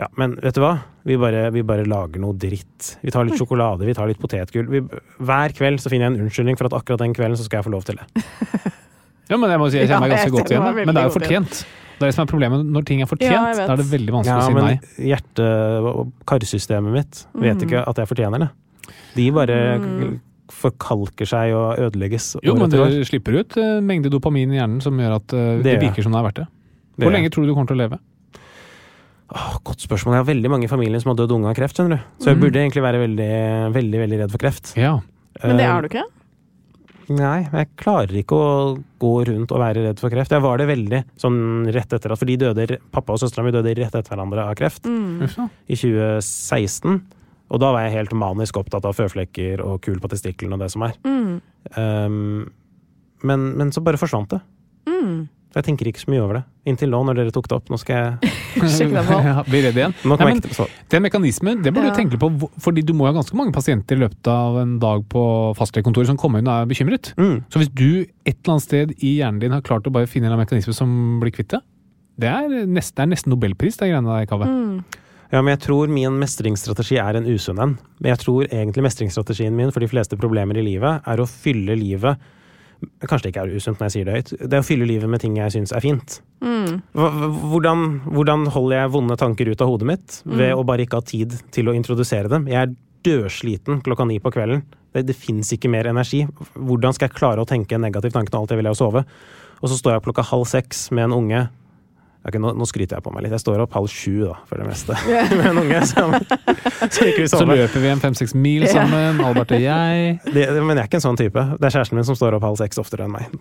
[0.00, 0.78] Ja, men vet du hva?
[1.04, 2.96] Vi bare, vi bare lager noe dritt.
[3.02, 4.66] Vi tar litt sjokolade, vi tar litt potetgull.
[4.66, 4.80] Vi,
[5.20, 7.66] hver kveld så finner jeg en unnskyldning for at akkurat den kvelden så skal jeg
[7.68, 8.06] få lov til det.
[9.30, 10.74] Ja, men jeg må si jeg kjenner meg ganske godt igjen.
[10.74, 11.60] Men det er jo fortjent.
[12.00, 12.64] Det er det som er problemet.
[12.66, 14.80] Når ting er fortjent, Ja, da er det veldig vanskelig Ja, å si men nei.
[15.06, 17.62] hjerte- og karsystemet mitt vet Mm.
[17.68, 18.48] ikke at jeg fortjener det.
[19.14, 19.58] De bare
[20.54, 24.98] forkalker seg og ødelegges Jo, men det slipper ut en mengde dopamin i hjernen som
[24.98, 26.46] gjør at eh, Det det virker som det er verdt det.
[26.50, 28.00] Det Hvor det lenge tror du du kommer til å leve?
[29.30, 30.16] Åh, godt spørsmål.
[30.16, 31.78] Jeg har veldig mange i familien som har dødd unge av kreft.
[31.78, 32.06] skjønner du.
[32.18, 32.40] Så jeg mm.
[32.42, 33.34] burde egentlig være veldig,
[33.76, 34.72] veldig, veldig redd for kreft.
[34.78, 34.96] Ja.
[35.44, 36.08] Men det Eh, er du ikke?
[37.10, 38.50] Nei, jeg klarer ikke å
[39.02, 40.30] gå rundt og være redd for kreft.
[40.34, 41.40] Jeg var det veldig sånn
[41.74, 44.54] rett etter at For de døde, pappa og søstera mi døde rett etter hverandre av
[44.58, 45.26] kreft Mm.
[45.66, 47.00] I 2016.
[47.50, 50.70] Og da var jeg helt manisk opptatt av føflekker og kul på testiklene og det
[50.70, 50.94] som er.
[51.02, 51.40] Mm.
[51.74, 52.50] Um,
[53.26, 54.40] men, men så bare forsvant det.
[54.88, 55.28] Mm.
[55.50, 56.42] Jeg tenker ikke så mye over det.
[56.70, 57.70] Inntil nå, når dere tok det opp.
[57.72, 58.30] Nå skal jeg.
[58.90, 59.92] Ja, Bli redd igjen.
[60.06, 60.70] Nå Nei, men-.
[60.90, 61.90] Den mekanismen det må Ja.
[61.90, 62.28] du tenke på,
[62.62, 65.22] fordi du må ha ganske mange pasienter i løpet av en dag på
[65.58, 67.12] fastlegekontoret som kommer inn og er bekymret.
[67.18, 67.44] Mm.
[67.50, 70.30] Så hvis du et eller annet sted i hjernen din har klart å bare finne
[70.30, 70.90] en mekanisme som
[71.22, 71.62] blir kvitt det,
[72.20, 74.50] det er nesten, det er nesten nobelpris, de greiene der, Kaveh.
[74.50, 74.82] Mm.
[75.30, 77.76] Ja, men jeg tror min mestringsstrategi er en usunn en.
[78.00, 81.78] Men jeg tror egentlig mestringsstrategien min for de fleste problemer i livet er å fylle
[81.78, 82.30] livet
[82.80, 84.30] Kanskje det ikke er usunt når jeg sier det høyt.
[84.40, 86.14] Det er å fylle livet med ting jeg syns er fint.
[86.40, 86.78] Mm.
[86.96, 91.04] Hvordan, hvordan holder jeg vonde tanker ut av hodet mitt ved å bare ikke ha
[91.04, 92.46] tid til å introdusere dem?
[92.48, 92.72] Jeg er
[93.04, 94.64] dødsliten klokka ni på kvelden.
[94.94, 96.22] Det, det fins ikke mer energi.
[96.56, 98.80] Hvordan skal jeg klare å tenke en negativ tanke når alt jeg vil er å
[98.80, 99.04] sove?
[99.60, 101.44] Og så står jeg klokka halv seks med en unge.
[102.20, 103.32] Ok, nå, nå skryter jeg på meg litt.
[103.32, 104.96] Jeg står opp halv sju, da, for det meste.
[105.38, 106.26] med en unge Sammen.
[106.92, 110.18] Så, Så løper vi en fem-seks mil sammen, Albert og jeg.
[110.34, 111.44] Det, men jeg er ikke en sånn type.
[111.56, 113.32] Det er kjæresten min som står opp halv seks oftere enn meg.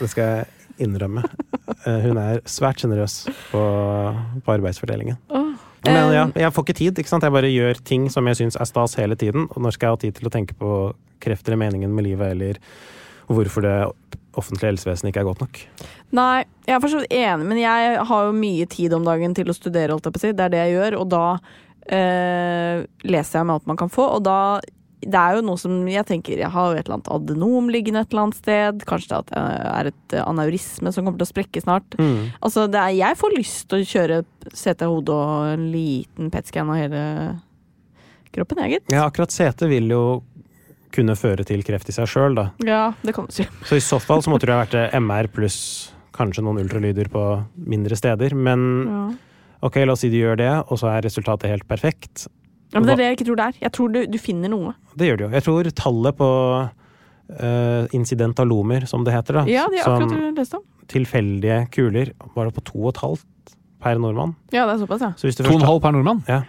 [0.00, 1.22] Det skal jeg innrømme.
[1.86, 3.20] Eh, Hun er svært sjenerøs
[3.52, 3.62] på,
[4.42, 5.20] på arbeidsfordelingen.
[5.30, 5.52] Oh.
[5.86, 6.98] Men ja, Eh, jeg får ikke tid.
[6.98, 7.22] ikke sant?
[7.26, 9.46] Jeg bare gjør ting som jeg syns er stas hele tiden.
[9.52, 10.70] Og når skal jeg ha tid til å tenke på
[11.22, 12.58] krefter i meningen med livet, eller
[13.30, 13.76] hvorfor det
[14.40, 15.60] offentlige helsevesenet ikke er godt nok?
[16.16, 19.36] Nei, jeg er for så vidt enig, men jeg har jo mye tid om dagen
[19.36, 20.32] til å studere, holdt jeg på å si.
[20.36, 24.08] Det er det jeg gjør, og da øh, leser jeg med alt man kan få,
[24.16, 24.38] og da
[25.04, 28.00] det er jo noe som jeg tenker Jeg har jo et eller annet adenom liggende
[28.04, 28.84] et eller annet sted.
[28.88, 31.96] Kanskje det at jeg er et aneurisme som kommer til å sprekke snart.
[32.00, 32.30] Mm.
[32.40, 37.02] Altså, er, jeg får lyst til å kjøre CT-hodet og en liten PET-scan av hele
[38.34, 38.94] kroppen, jeg, gitt.
[38.94, 40.04] Ja, akkurat CT vil jo
[40.94, 42.46] kunne føre til kreft i seg sjøl, da.
[42.64, 43.46] Ja, det kan du si.
[43.68, 45.58] Så i så fall så måtte det ha vært eh, MR pluss
[46.14, 47.24] kanskje noen ultralyder på
[47.66, 48.34] mindre steder.
[48.38, 49.02] Men Ja.
[49.66, 52.28] ok, la oss si du gjør det, og så er resultatet helt perfekt.
[52.72, 53.58] Ja, men det er det jeg ikke tror det er.
[53.66, 54.72] Jeg tror du, du finner noe.
[54.98, 55.30] Det gjør du jo.
[55.34, 56.28] Jeg tror tallet på
[56.64, 60.64] uh, incidentalomer, som det heter, da, Ja, det er akkurat som det om.
[60.90, 64.34] tilfeldige kuler, var det på to og et halvt per nordmann.
[64.54, 65.12] Ja, det er såpass, ja.
[65.20, 66.22] Så hvis du To og en halv per nordmann?
[66.28, 66.42] Ja.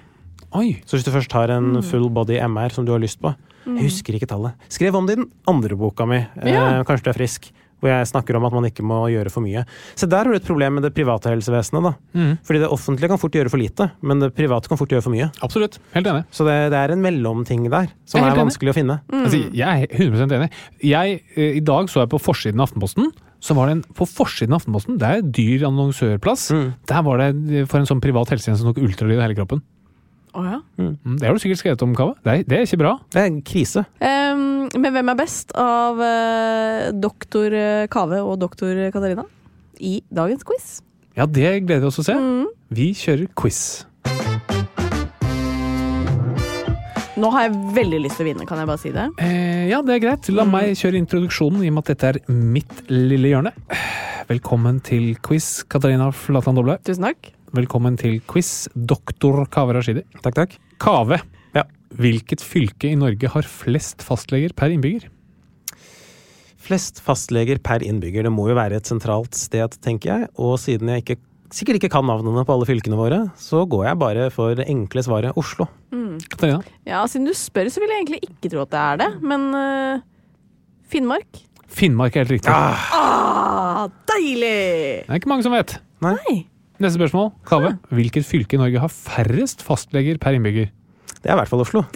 [0.55, 0.77] Oi!
[0.87, 3.35] så hvis du først har en full body MR som du har lyst på
[3.65, 3.79] Mm.
[3.79, 4.53] Jeg husker ikke tallet.
[4.69, 7.47] Skrev om det i den andre boka mi, eh, Kanskje du er frisk,
[7.81, 9.63] hvor jeg snakker om at man ikke må gjøre for mye.
[9.97, 11.93] Så der har du et problem med det private helsevesenet, da.
[12.13, 12.37] Mm.
[12.45, 15.15] Fordi det offentlige kan fort gjøre for lite, men det private kan fort gjøre for
[15.15, 15.31] mye.
[15.41, 15.79] Absolutt.
[15.95, 16.25] Helt enig.
[16.29, 18.75] Så det, det er en mellomting der som er er vanskelig enig.
[18.75, 18.99] å finne.
[19.25, 20.51] Altså, jeg er 100% enig.
[20.85, 23.09] Jeg, eh, I dag så jeg på forsiden av Aftenposten.
[23.41, 26.51] Så var det en, På forsiden av Aftenposten, det er dyr annonsørplass.
[26.53, 26.67] Mm.
[26.85, 29.65] Der var det eh, for en sånn privat helsetjeneste som tok ultralyd av hele kroppen.
[30.35, 30.57] Å ja.
[30.75, 32.17] Mm, det har du sikkert skrevet om, Kave.
[32.25, 32.97] Det, det er ikke bra.
[33.13, 33.85] Det er en krise.
[34.03, 39.23] Um, men hvem er best av uh, doktor eh, Kave og doktor Katarina
[39.79, 40.67] i dagens quiz?
[41.15, 42.17] Ja, det gleder vi oss å se.
[42.75, 43.61] Vi kjører quiz.
[47.15, 49.05] Nå har jeg veldig lyst til å vinne, kan jeg bare si det?
[49.23, 50.27] Eh, ja, det er greit.
[50.35, 53.55] La meg kjøre introduksjonen, i og med at dette er mitt lille hjørne.
[54.27, 56.75] Velkommen til quiz, Katarina Flatan Doble.
[56.83, 57.34] Tusen takk.
[57.55, 60.01] Velkommen til quiz, doktor Kaveh Rashidi.
[60.23, 60.55] Takk, takk.
[60.81, 61.21] Kave,
[61.53, 61.63] Ja.
[61.95, 65.05] hvilket fylke i Norge har flest fastleger per innbygger?
[66.57, 68.23] Flest fastleger per innbygger.
[68.23, 70.29] Det må jo være et sentralt sted, tenker jeg.
[70.37, 71.17] Og siden jeg ikke,
[71.51, 75.03] sikkert ikke kan navnene på alle fylkene våre, så går jeg bare for det enkle
[75.05, 75.67] svaret Oslo.
[76.29, 76.61] Katarina?
[76.85, 79.53] Ja, Siden du spør, så vil jeg egentlig ikke tro at det er det, men
[79.53, 80.01] uh,
[80.89, 81.39] Finnmark?
[81.67, 82.49] Finnmark er helt riktig.
[82.51, 85.05] Ah, deilig!
[85.05, 85.77] Det er ikke mange som vet.
[86.01, 86.15] Nei.
[86.27, 86.35] Nei.
[86.79, 87.29] Neste spørsmål.
[87.47, 90.71] Kave, hvilket fylke i Norge har færrest fastleger per innbygger?
[91.21, 91.85] Det er i hvert fall Oslo.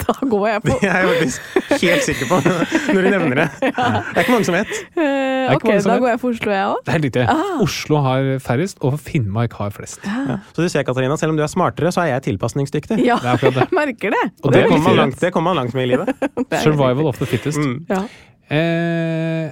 [0.00, 2.36] Da går jeg på Det er jeg faktisk helt sikker på
[2.94, 3.46] når du nevner det.
[3.60, 4.70] Det er ikke mange som vet.
[4.96, 6.02] Uh, Ok, som da vet.
[6.04, 6.80] går jeg for Oslo, jeg òg.
[6.86, 7.24] Det er riktig.
[7.64, 10.00] Oslo har færrest, og Finnmark har flest.
[10.06, 13.00] Så du ser, Katarina, selv om du er smartere, så er jeg tilpasningsdyktig.
[13.04, 13.64] Ja, Det er det.
[13.66, 14.24] jeg merker det.
[14.44, 16.14] Og Det det er kommer man kom langt, det man langt med i livet.
[16.62, 17.58] Survival of the fittest.
[17.58, 17.84] Mm.
[17.90, 18.02] Ja.
[18.50, 19.50] Eh,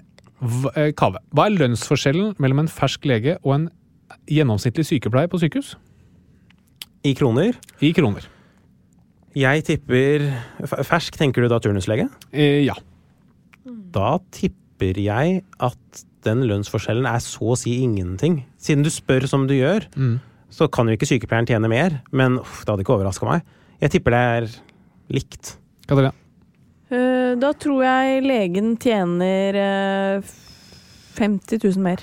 [0.78, 3.68] eh, Kaveh, hva er lønnsforskjellen mellom en fersk lege og en
[4.28, 5.74] gjennomsnittlig sykepleier på sykehus?
[7.06, 7.56] I kroner.
[7.80, 8.26] I kroner.
[9.38, 10.24] Jeg tipper
[10.88, 12.08] Fersk, tenker du da turnuslege?
[12.32, 12.74] Eh, ja.
[13.94, 18.40] Da tipper jeg at den lønnsforskjellen er så å si ingenting.
[18.60, 20.18] Siden du spør som du gjør, Mm.
[20.50, 23.42] så kan jo ikke sykepleieren tjene mer, men uff, det hadde ikke overraska meg.
[23.80, 24.48] Jeg tipper det er
[25.14, 25.56] likt.
[25.86, 26.12] Katarina?
[26.90, 30.22] Eh, Da tror jeg legen tjener eh,
[31.14, 31.98] 50 000 mer.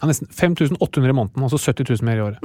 [0.00, 2.38] Ja, nesten 5800 i måneden, altså 70 000 mer i året.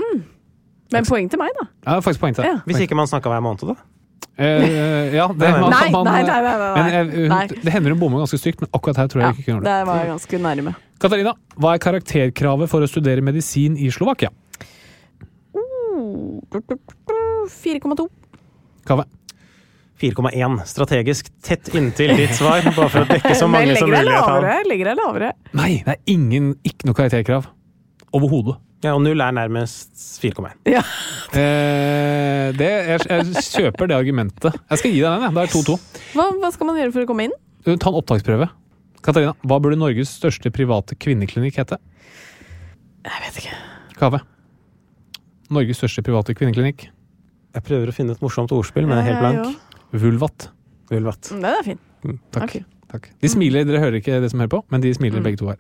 [0.93, 1.67] Men poeng til meg, da.
[1.85, 2.53] Ja, faktisk poeng til deg.
[2.53, 2.61] Ja.
[2.65, 3.75] Hvis ikke man snakka hver måned, da?
[4.39, 6.37] Eh, ja, det, man, Nei, man, nei, nei.
[6.41, 7.41] nei, nei, Men eh, hun, Nei.
[7.65, 9.65] det hender hun bommer ganske stygt, men akkurat her tror jeg Ja, ikke hun gjør
[9.65, 9.73] det.
[9.73, 10.73] det var jeg ganske nærme.
[11.03, 14.31] Katarina, hva er karakterkravet for å studere medisin i Slovakia?
[15.53, 16.39] Oh,
[17.51, 18.07] 4,2.
[18.87, 19.05] Kaveh?
[19.99, 20.57] 4,1.
[20.69, 24.05] Strategisk tett inntil ditt svar, bare for å dekke så mange som mulig.
[24.69, 25.33] Ligger det lavere.
[25.59, 27.49] Nei, det er ingen, ikke noe karakterkrav.
[28.15, 28.57] Overhodet.
[28.79, 29.91] Ja, og null er nærmest
[30.23, 30.53] 4,1.
[30.77, 30.83] Ja.
[31.35, 34.55] Eh, det, jeg, jeg kjøper det argumentet.
[34.71, 35.35] Jeg skal gi deg den, jeg.
[35.35, 35.75] Det er 2-2.
[36.15, 37.35] Hva, hva skal man gjøre for å komme inn?
[37.67, 38.47] Ta en opptaksprøve.
[39.05, 41.77] Katarina, hva burde Norges største private kvinneklinikk hete?
[43.05, 43.59] Jeg vet ikke.
[43.99, 44.23] Kave.
[45.53, 46.87] Norges største private kvinneklinikk.
[47.55, 49.68] Jeg prøver å finne et morsomt ordspill, men jeg er helt Ja, blank.
[49.91, 50.49] Vulvat.
[50.91, 51.31] Vulvat.
[51.31, 51.79] Mm, Den er fin.
[52.31, 52.43] Takk.
[52.43, 52.63] Okay.
[52.89, 53.09] Takk.
[53.21, 55.59] De smiler, dere hører ikke det som hører på, men de smiler begge to her.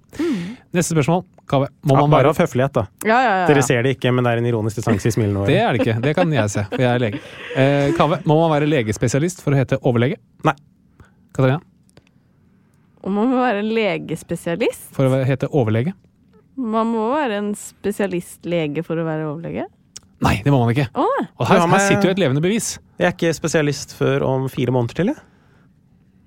[0.73, 1.23] Neste spørsmål.
[1.49, 1.67] Kave.
[1.85, 2.83] Må Ja, man bare være av høflighet, da.
[3.05, 5.41] Ja, ja, ja, Dere ser det ikke, men det er en ironisk distanse i smilene
[5.43, 5.49] våre.
[5.49, 5.95] Det er det ikke.
[6.01, 7.21] Det kan jeg se, for jeg er lege.
[7.55, 8.19] Eh, Kave.
[8.29, 10.17] Må man være legespesialist for å hete overlege?
[10.45, 10.53] Nei.
[11.33, 11.61] Katarina.
[13.05, 14.89] Om man må være en legespesialist.
[14.97, 15.93] For å hete overlege?
[16.59, 19.65] Man må være en spesialistlege for å være overlege.
[20.25, 20.89] Nei, det må man ikke.
[20.99, 21.05] Å.
[21.39, 22.73] Og her, her sitter jo et levende bevis.
[22.99, 25.21] Jeg er ikke spesialist før om fire måneder til, jeg.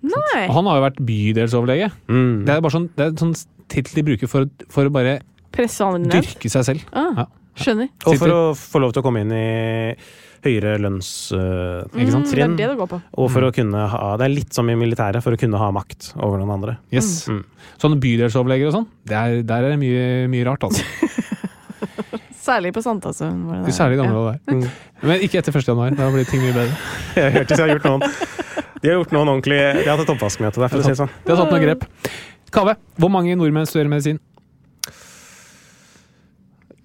[0.03, 0.47] Nei.
[0.49, 1.90] Og han har jo vært bydelsoverlege.
[2.11, 2.32] Mm.
[2.49, 3.36] Det er bare sånn, det er en sånn
[3.70, 5.18] tittel de bruker for, for å bare
[5.53, 6.11] Presse ned.
[6.16, 6.88] dyrke seg selv.
[6.97, 7.26] Ah, Ja.
[7.55, 7.90] skjønner.
[8.09, 9.45] Og for å få lov til å komme inn i
[10.43, 11.11] høyere lønns...
[11.36, 12.99] øh, Mm, Det er det det går på.
[13.20, 15.68] og for å kunne ha Det er litt som i militæret, for å kunne ha
[15.70, 16.78] makt over noen andre.
[16.90, 17.28] Yes.
[17.28, 17.45] Mm.
[17.78, 20.82] Sånne bydelsoverleger og sånn, det er, der er det mye, mye rart, altså.
[22.43, 24.11] Særlig på er- Særlig i det Ja.
[24.11, 24.55] området der.
[24.55, 24.68] Mm.
[25.03, 25.68] Men ikke etter 1.
[25.68, 25.90] januar.
[25.97, 26.74] Da blir ting mye bedre.
[27.16, 28.01] Jeg hørte de har gjort noen
[28.82, 31.11] De har gjort noen ordentlig De har tatt oppvaskmøte der, for å si det sånn.
[31.24, 31.86] De har tatt noen grep.
[32.53, 34.18] Kave, hvor mange nordmenn studerer medisin?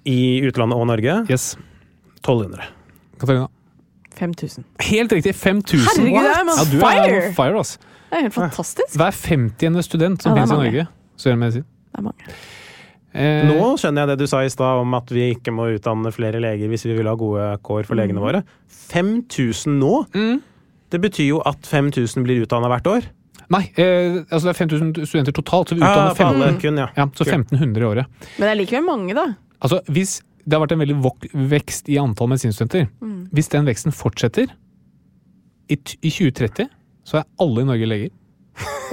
[0.08, 1.56] I utlandet og Norge Yes.
[2.22, 2.64] 1200.
[3.20, 3.48] Katarina?
[4.18, 4.64] 5000.
[4.82, 5.34] Helt riktig!
[5.36, 5.88] 5000!
[5.90, 7.18] Herregud, det er man ja, du fire!
[7.18, 7.64] er fire.
[8.08, 8.96] Det er helt fantastisk.
[8.98, 9.82] Hver 50.
[9.86, 10.56] student som Ja, finnes i.
[10.62, 10.88] Norge,
[11.18, 11.66] studerer medisin.
[11.92, 12.38] Det er mange.
[13.16, 16.12] Eh, Nå skjønner jeg det du sa i stad om at vi ikke må utdanne
[16.14, 18.44] flere leger hvis vi vil ha gode kår for legene våre.
[18.92, 19.94] 5000 nå?
[20.14, 20.42] Mm.
[20.92, 23.08] Det betyr jo at 5000 blir utdanna hvert år.
[23.54, 26.78] Nei, eh, altså det er 5000 studenter totalt, så vi Ah, utdanner for alle kun,
[26.84, 26.90] ja.
[26.98, 28.06] ja, så 1500 i året.
[28.38, 29.26] Men det er likevel mange, da.
[29.64, 33.30] Altså, hvis det har vært en veldig vok vekst i antall medisinstudenter, Mm.
[33.32, 34.52] hvis den veksten fortsetter
[35.70, 36.68] i, t i 2030,
[37.08, 38.10] så er alle i Norge leger.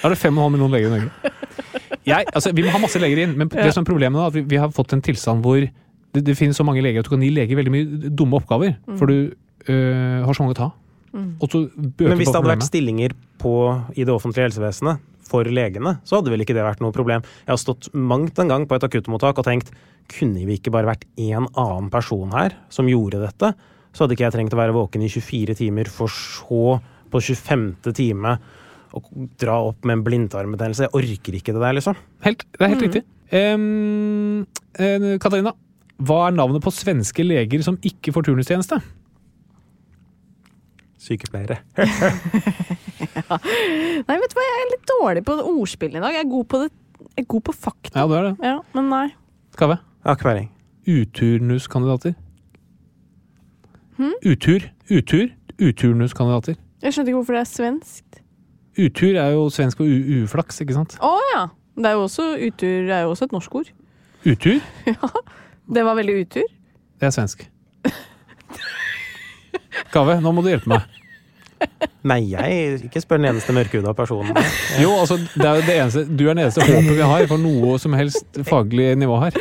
[0.00, 1.32] da er det 5,5 millioner leger i Norge.
[2.08, 4.32] Jeg, altså, vi må ha masse leger inn, men det som er problemet nå, er
[4.32, 7.08] at vi, vi har fått en tilstand hvor det, det finnes så mange leger at
[7.08, 8.78] du kan gi leger veldig mye dumme oppgaver.
[8.96, 9.16] For du
[9.68, 10.70] øh, har så mange å ta.
[11.18, 13.54] Og så bøter Men hvis det hadde vært stillinger på,
[13.96, 17.24] i det offentlige helsevesenet for legene, så hadde vel ikke det vært noe problem.
[17.44, 19.72] Jeg har stått mangt en gang på et akuttmottak og tenkt
[20.08, 23.52] kunne vi ikke bare vært én annen person her som gjorde dette?
[23.92, 26.78] Så hadde ikke jeg trengt å være våken i 24 timer, for så
[27.08, 27.68] på 25.
[27.96, 28.36] time
[28.96, 29.02] å
[29.40, 30.86] dra opp med en blindtarmbetennelse.
[30.86, 31.98] Jeg orker ikke det der, liksom.
[32.24, 33.02] Helt, det er helt riktig.
[33.28, 34.46] Um,
[34.80, 35.52] uh, Katarina,
[36.08, 38.80] hva er navnet på svenske leger som ikke får turnustjeneste?
[41.02, 41.60] Sykepleiere.
[44.08, 46.14] Nei, vet du hva, jeg er litt dårlig på ordspill i dag.
[46.16, 47.94] Jeg er god på, det, jeg er god på fakta.
[47.96, 48.32] Ja, du er det.
[48.44, 49.04] Ja, men nei.
[49.58, 49.80] Kave?
[50.06, 50.48] Har ikke peiling.
[50.88, 52.16] Uturnuskandidater.
[53.98, 54.68] Utur.
[54.90, 55.26] Utur.
[55.58, 56.58] Uturnuskandidater.
[56.82, 58.20] Jeg skjønte ikke hvorfor det er svenskt.
[58.78, 59.88] Utur er jo svensk og
[60.22, 60.96] uflaks, ikke sant?
[61.02, 61.46] Å ja!
[61.78, 63.72] Det er jo også utur, er jo også et norsk ord.
[64.26, 64.58] Utur,
[64.90, 65.10] ja.
[65.68, 66.46] Det var veldig utur.
[66.98, 67.44] det er svensk.
[69.94, 70.94] Kave, nå må du hjelpe meg.
[72.06, 74.36] Nei, jeg ikke spør den eneste mørkhuda personen.
[74.82, 77.42] Jo, altså, det er jo det eneste, Du er den eneste håpet vi har for
[77.42, 79.38] noe som helst faglig nivå her.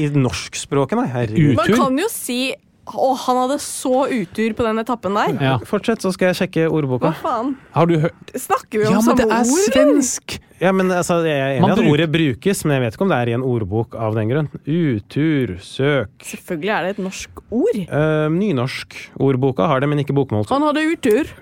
[0.00, 1.08] I norskspråket, nei.
[1.12, 1.58] Herregud.
[1.60, 2.38] Man kan jo si
[2.88, 5.34] å, han hadde så utur på den etappen der.
[5.40, 5.56] Ja.
[5.68, 7.10] Fortsett, så skal jeg sjekke ordboka.
[7.10, 7.52] Hva faen?
[7.76, 9.66] Har du hørt Snakker vi om Ja, men det er ord?
[9.70, 10.38] svensk!
[10.60, 13.12] Ja, men altså, Jeg er enig i at ordet brukes, men jeg vet ikke om
[13.12, 14.48] det er i en ordbok av den grunn.
[14.68, 17.78] Utur, søk Selvfølgelig er det et norsk ord.
[17.88, 20.44] uh, Nynorsk-ordboka har det, men ikke bokmål.
[20.50, 21.32] Han hadde utur.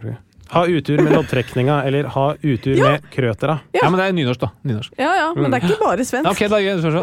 [0.48, 3.58] Ha utur med loddtrekninga, eller ha utur med krøtera.
[3.76, 4.48] Ja, men det er nynorsk, da.
[4.64, 4.94] Nynorsk.
[4.96, 6.30] Ja ja, men det er ikke bare Ja, svensk.
[6.30, 6.60] ok, da.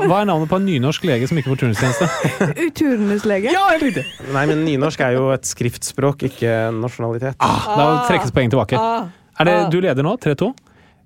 [0.09, 2.07] Hva er navnet på en nynorsk lege som ikke får turnustjeneste?
[2.65, 3.53] Uturnuslege.
[3.53, 4.05] Ja, helt riktig!
[4.33, 7.37] Nei, men nynorsk er jo et skriftspråk, ikke nasjonalitet.
[7.39, 8.81] Ah, da trekkes poeng tilbake.
[8.81, 9.07] Ah.
[9.39, 10.49] Er det, du leder nå, 3-2.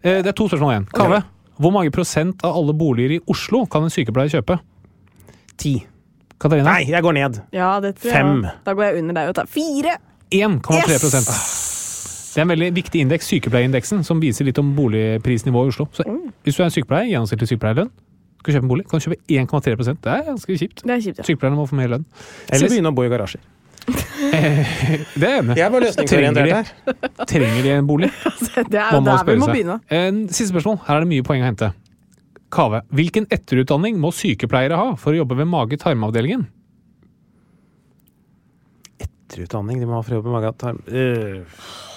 [0.04, 0.88] Eh, Det er to spørsmål igjen.
[0.96, 1.22] Kave,
[1.60, 4.62] hvor mange prosent av alle boliger i Oslo kan en sykepleier kjøpe?
[5.60, 5.76] Ti.
[6.40, 6.72] Katarina?
[6.72, 7.42] Nei, jeg går ned.
[7.52, 8.16] Ja, det tror jeg.
[8.16, 8.46] Fem.
[8.64, 9.98] Da går jeg under deg og tar fire.
[10.32, 11.28] 1,3 prosent.
[12.30, 15.88] Det er en veldig viktig indeks, sykepleierindeksen, som viser litt om boligprisnivået i Oslo.
[15.96, 16.06] Så
[16.46, 17.90] hvis du er en sykepleier, gjennomsnittlig sykepleierlønn,
[18.40, 20.84] skal kjøpe en bolig, kan du kjøpe 1,3% Det er ganske kjipt.
[20.86, 21.26] Det er kjipt, ja.
[21.28, 22.06] Sykepleierne må få mer lønn.
[22.54, 23.42] Eller begynne å bo i garasjer.
[23.90, 25.60] Det er jeg enig i.
[25.60, 26.72] Jeg var løsningsorientert her.
[27.28, 28.12] Trenger de en bolig?
[28.56, 29.56] Det er der vi må seg.
[29.58, 29.80] begynne.
[30.30, 30.80] Siste spørsmål.
[30.86, 31.72] Her er det mye poeng å hente.
[32.54, 36.48] Kave, hvilken etterutdanning må sykepleiere ha for å jobbe ved mage-tarmavdelingen?
[39.06, 40.82] Etterutdanning, de må ha for å jobbe med magetarm.
[40.90, 41.89] Uh,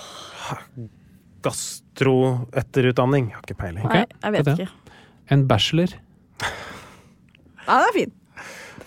[1.42, 3.30] Gastro-etterutdanning.
[3.30, 3.86] Jeg har ikke peiling.
[3.90, 4.68] Nei, jeg vet ikke.
[5.36, 5.94] En bachelor?
[7.62, 8.14] Ja, det er fint.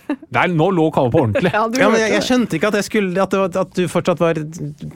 [0.36, 1.48] Der, nå lå Kalle på ordentlig!
[1.56, 3.86] Ja, Ja, men jeg, jeg skjønte ikke at, jeg skulle, at, det var, at du
[3.88, 4.36] fortsatt var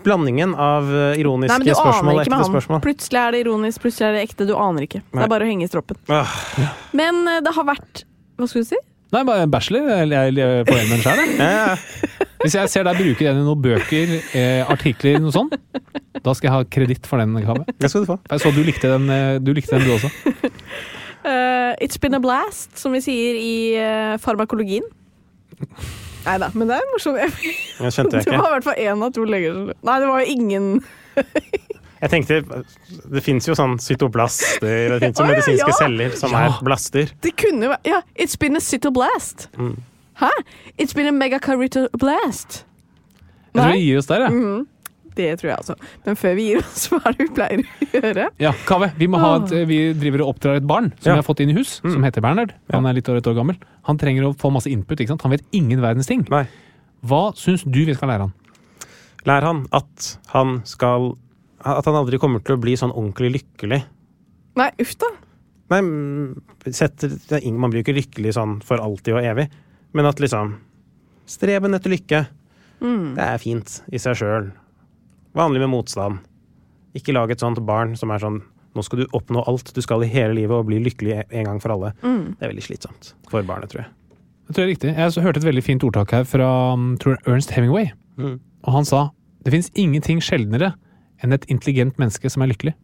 [0.05, 2.53] blandingen av eh, ironiske Nei, men du spørsmål aner og ikke ekte med han.
[2.53, 2.83] spørsmål.
[2.85, 4.47] Plutselig er det ironisk, plutselig er det ekte.
[4.51, 5.01] Du aner ikke.
[5.09, 5.99] Det er bare å henge i stroppen.
[6.13, 6.37] Ah,
[7.01, 8.05] Men eh, det har vært
[8.37, 8.83] Hva skulle du si?
[9.17, 9.89] Nei, bare en bachelor.
[9.91, 12.20] Jeg jeg jeg på en med en jeg.
[12.41, 12.47] Ja, ja.
[12.47, 15.57] Hvis jeg ser deg bruke den i noen bøker, eh, artikler, noe sånt,
[16.25, 17.67] da skal jeg ha kreditt for den, Kave.
[17.77, 18.19] Det skal du få.
[18.31, 20.11] Jeg så du likte den, eh, du likte den du også.
[21.21, 24.87] Uh, it's been a blast, som vi sier i uh, farmakologien.
[26.25, 27.21] Nei da, men det er morsomt.
[27.21, 30.09] Jeg skjønte jeg Det var i hvert fall én av to leger som Nei, det
[30.09, 30.67] var jo ingen
[32.01, 32.65] Jeg tenkte,
[33.13, 35.77] Det fins jo sånn cytoblaster, det fins jo ja, medisinske ja.
[35.77, 37.13] celler som er blaster.
[37.25, 39.51] Det kunne jo være Ja, it's been a cytoblast.
[39.61, 39.77] Mm.
[40.21, 40.31] Hæ?
[40.79, 42.65] It's been a megacaritoblast.
[43.51, 44.37] Jeg tror vi gir oss der, jeg.
[44.37, 44.67] Mhm.
[45.17, 45.75] Det tror jeg altså.
[46.07, 48.27] Men før vi gir oss, hva er det vi pleier å gjøre?
[48.41, 51.17] Ja, Kave, vi, må ha et, vi driver og oppdrar et barn som Ja.
[51.17, 52.55] vi har fått inn i hus, som heter Bernhard.
[52.73, 53.59] Han er litt over et år gammel.
[53.89, 55.01] Han trenger å få masse input.
[55.01, 55.25] ikke sant?
[55.27, 56.23] Han vet ingen verdens ting.
[56.31, 56.45] Nei.
[57.03, 58.37] Hva syns du vi skal lære han?
[59.29, 61.17] Lær han at han skal
[61.61, 63.83] At han aldri kommer til å bli sånn ordentlig lykkelig.
[64.57, 65.11] Nei, uff da.
[65.71, 69.51] Nei, mm, setter, er man blir jo ikke lykkelig sånn for alltid og evig,
[69.93, 70.57] men at liksom
[71.31, 72.27] Streben etter lykke,
[72.81, 73.15] Mm.
[73.15, 74.47] det er fint i seg sjøl.
[75.37, 76.23] Vanlig med motstand.
[76.97, 78.41] Ikke lag et sånt barn som er sånn
[78.75, 81.59] Nå skal du oppnå alt du skal i hele livet og bli lykkelig en gang
[81.61, 81.89] for alle.
[82.07, 82.37] Mm.
[82.39, 83.91] Det er veldig slitsomt for barnet, tror jeg.
[84.47, 84.93] Jeg tror det er riktig.
[84.95, 86.47] Jeg hørte et veldig fint ordtak her fra
[86.79, 87.91] um, tror jeg, Ernst Hemingway.
[88.17, 88.37] Mm.
[88.63, 89.09] Og han sa
[89.43, 90.73] det fins ingenting sjeldnere
[91.21, 92.75] enn et intelligent menneske som er lykkelig.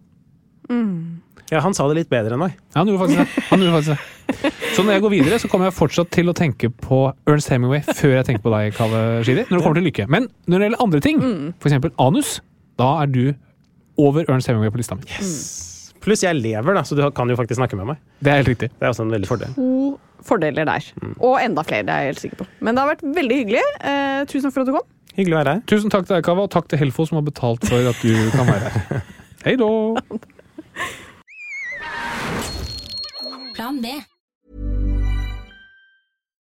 [0.69, 1.23] Mm.
[1.53, 2.59] Ja, han sa det litt bedre enn meg.
[2.75, 3.47] Ja, han gjorde faktisk det.
[3.53, 4.53] Han gjorde faktisk det.
[4.77, 6.97] Så når jeg går videre, så kommer jeg fortsatt til å tenke på
[7.31, 10.05] Ernst Hemingway før jeg tenker på deg, Kave Shidi, når det kommer til lykke.
[10.13, 11.23] Men når det gjelder andre ting,
[11.63, 12.33] for eksempel anus,
[12.77, 13.23] da er du
[14.05, 15.07] over Ernst Hemingway på lista mi.
[16.05, 18.03] Pluss jeg lever, da, så du kan jo faktisk snakke med meg.
[18.21, 18.69] Det er helt riktig.
[18.75, 19.55] Det er også en veldig fordel.
[19.57, 19.97] To
[20.29, 20.91] fordeler der.
[21.25, 22.47] Og enda flere, det er jeg helt sikker på.
[22.61, 23.65] Men det har vært veldig hyggelig.
[23.81, 24.85] Eh, tusen takk for at du kom.
[25.17, 25.63] Hyggelig å være her.
[25.73, 28.13] Tusen takk til deg, Kava, og takk til Helfo som har betalt for at du
[28.37, 29.01] kan være her.
[29.47, 29.73] Hei da!
[33.57, 33.97] Plan B.